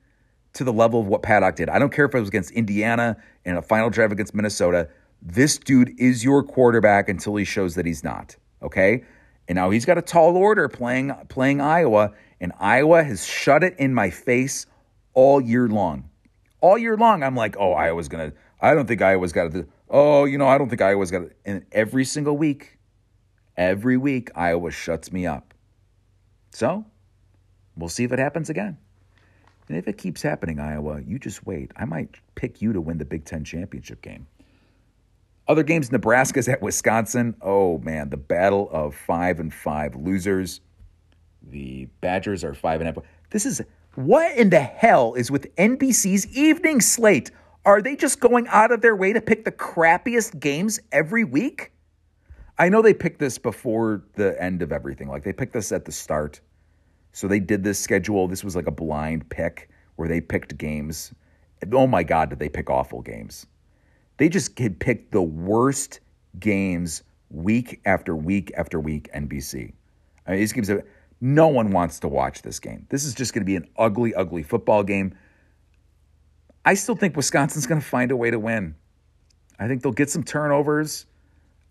[0.54, 1.68] to the level of what Paddock did.
[1.68, 4.88] I don't care if it was against Indiana in a final drive against Minnesota.
[5.22, 8.36] This dude is your quarterback until he shows that he's not.
[8.62, 9.04] Okay?
[9.48, 13.76] And now he's got a tall order playing playing Iowa, and Iowa has shut it
[13.78, 14.66] in my face
[15.14, 16.10] all year long.
[16.60, 18.32] All year long, I'm like, oh, Iowa's gonna.
[18.60, 19.66] I don't think Iowa's got to.
[19.88, 21.22] Oh, you know, I don't think Iowa's got.
[21.44, 22.78] And every single week,
[23.56, 25.54] every week, Iowa shuts me up.
[26.50, 26.84] So,
[27.76, 28.78] we'll see if it happens again.
[29.68, 31.72] And if it keeps happening, Iowa, you just wait.
[31.76, 34.26] I might pick you to win the Big Ten championship game.
[35.48, 37.36] Other games, Nebraska's at Wisconsin.
[37.40, 40.60] Oh man, the battle of five and five losers.
[41.42, 43.04] The Badgers are five and a half.
[43.30, 43.62] This is
[43.94, 47.30] what in the hell is with NBC's evening slate?
[47.64, 51.72] Are they just going out of their way to pick the crappiest games every week?
[52.58, 55.08] I know they picked this before the end of everything.
[55.08, 56.40] Like they picked this at the start.
[57.12, 58.28] So they did this schedule.
[58.28, 61.12] This was like a blind pick where they picked games.
[61.72, 63.46] Oh my God, did they pick awful games?
[64.16, 66.00] They just had picked the worst
[66.38, 69.72] games week after week after week, NBC.
[70.26, 70.70] I mean, these games,
[71.20, 72.86] no one wants to watch this game.
[72.88, 75.14] This is just going to be an ugly, ugly football game.
[76.64, 78.74] I still think Wisconsin's going to find a way to win.
[79.58, 81.06] I think they'll get some turnovers.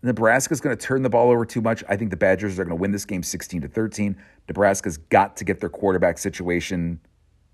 [0.02, 1.82] Nebraska's going to turn the ball over too much.
[1.88, 4.16] I think the Badgers are going to win this game 16 to 13.
[4.48, 7.00] Nebraska's got to get their quarterback situation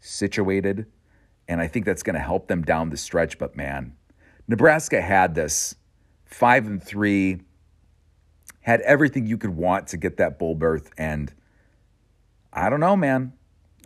[0.00, 0.86] situated,
[1.48, 3.38] and I think that's going to help them down the stretch.
[3.38, 3.96] But man,
[4.52, 5.76] Nebraska had this
[6.26, 7.40] five and three,
[8.60, 11.32] had everything you could want to get that bowl berth, and
[12.52, 13.32] I don't know, man.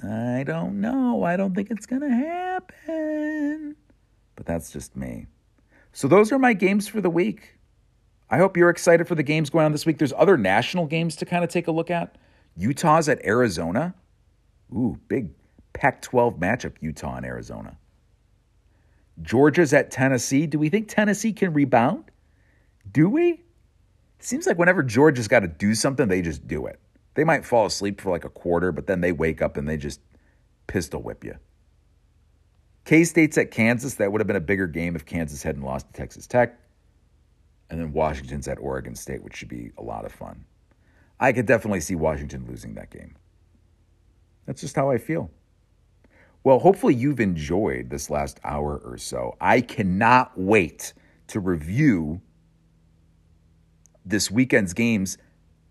[0.03, 1.23] I don't know.
[1.23, 3.77] I don't think it's going to happen.
[4.35, 5.27] But that's just me.
[5.93, 7.61] So those are my games for the week.
[8.29, 9.99] I hope you're excited for the games going on this week.
[9.99, 12.19] There's other national games to kind of take a look at.
[12.57, 13.95] Utah's at Arizona.
[14.73, 15.31] Ooh, big
[15.75, 17.79] Pac 12 matchup, Utah and Arizona.
[19.23, 20.47] Georgia's at Tennessee.
[20.47, 22.05] Do we think Tennessee can rebound?
[22.91, 23.43] Do we?
[24.19, 26.81] Seems like whenever Georgia's got to do something, they just do it.
[27.15, 29.77] They might fall asleep for like a quarter, but then they wake up and they
[29.77, 30.01] just
[30.67, 31.37] pistol whip you.
[32.85, 33.95] K State's at Kansas.
[33.95, 36.59] That would have been a bigger game if Kansas hadn't lost to Texas Tech.
[37.69, 40.45] And then Washington's at Oregon State, which should be a lot of fun.
[41.19, 43.17] I could definitely see Washington losing that game.
[44.45, 45.31] That's just how I feel.
[46.47, 49.37] Well, hopefully you've enjoyed this last hour or so.
[49.41, 50.95] I cannot wait
[51.27, 52.21] to review
[54.05, 55.19] this weekend's games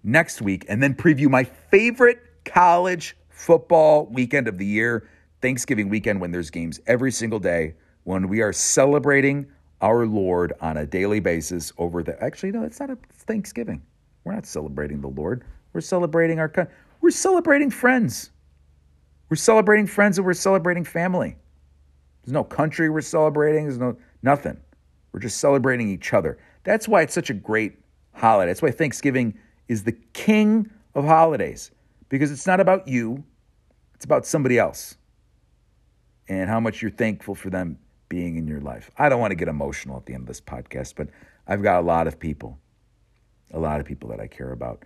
[0.04, 5.08] next week and then preview my favorite college football weekend of the year,
[5.42, 9.48] Thanksgiving weekend, when there's games every single day, when we are celebrating
[9.80, 12.22] our Lord on a daily basis over the.
[12.22, 13.82] Actually, no, it's not a Thanksgiving.
[14.26, 15.46] We're not celebrating the Lord.
[15.72, 16.52] We're celebrating our.
[17.00, 18.32] We're celebrating friends.
[19.30, 21.36] We're celebrating friends and we're celebrating family.
[22.24, 23.66] There's no country we're celebrating.
[23.66, 24.58] There's no nothing.
[25.12, 26.38] We're just celebrating each other.
[26.64, 27.78] That's why it's such a great
[28.14, 28.50] holiday.
[28.50, 29.38] That's why Thanksgiving
[29.68, 31.72] is the king of holidays
[32.10, 33.24] because it's not about you,
[33.94, 34.98] it's about somebody else
[36.28, 37.78] and how much you're thankful for them
[38.10, 38.90] being in your life.
[38.98, 41.10] I don't want to get emotional at the end of this podcast, but
[41.48, 42.60] I've got a lot of people,
[43.52, 44.84] a lot of people that I care about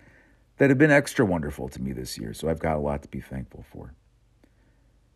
[0.58, 2.34] that have been extra wonderful to me this year.
[2.34, 3.94] So I've got a lot to be thankful for.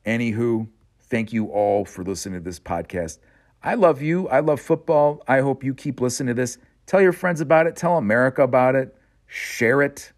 [0.07, 0.69] Anywho,
[1.03, 3.19] thank you all for listening to this podcast.
[3.63, 4.29] I love you.
[4.29, 5.23] I love football.
[5.27, 6.59] I hope you keep listening to this.
[6.87, 7.77] Tell your friends about it.
[7.77, 8.95] Tell America about it.
[9.27, 10.13] Share it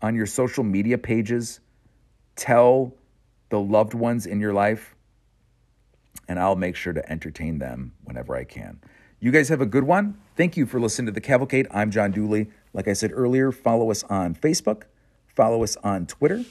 [0.00, 1.60] on your social media pages.
[2.36, 2.94] Tell
[3.48, 4.94] the loved ones in your life,
[6.28, 8.80] and I'll make sure to entertain them whenever I can.
[9.20, 10.18] You guys have a good one.
[10.36, 11.66] Thank you for listening to the Cavalcade.
[11.70, 12.48] I'm John Dooley.
[12.72, 14.82] Like I said earlier, follow us on Facebook,
[15.34, 16.44] follow us on Twitter,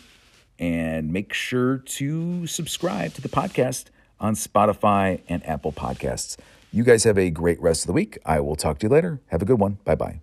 [0.60, 3.86] And make sure to subscribe to the podcast
[4.20, 6.38] on Spotify and Apple Podcasts.
[6.72, 8.18] You guys have a great rest of the week.
[8.26, 9.20] I will talk to you later.
[9.28, 9.78] Have a good one.
[9.84, 10.22] Bye bye.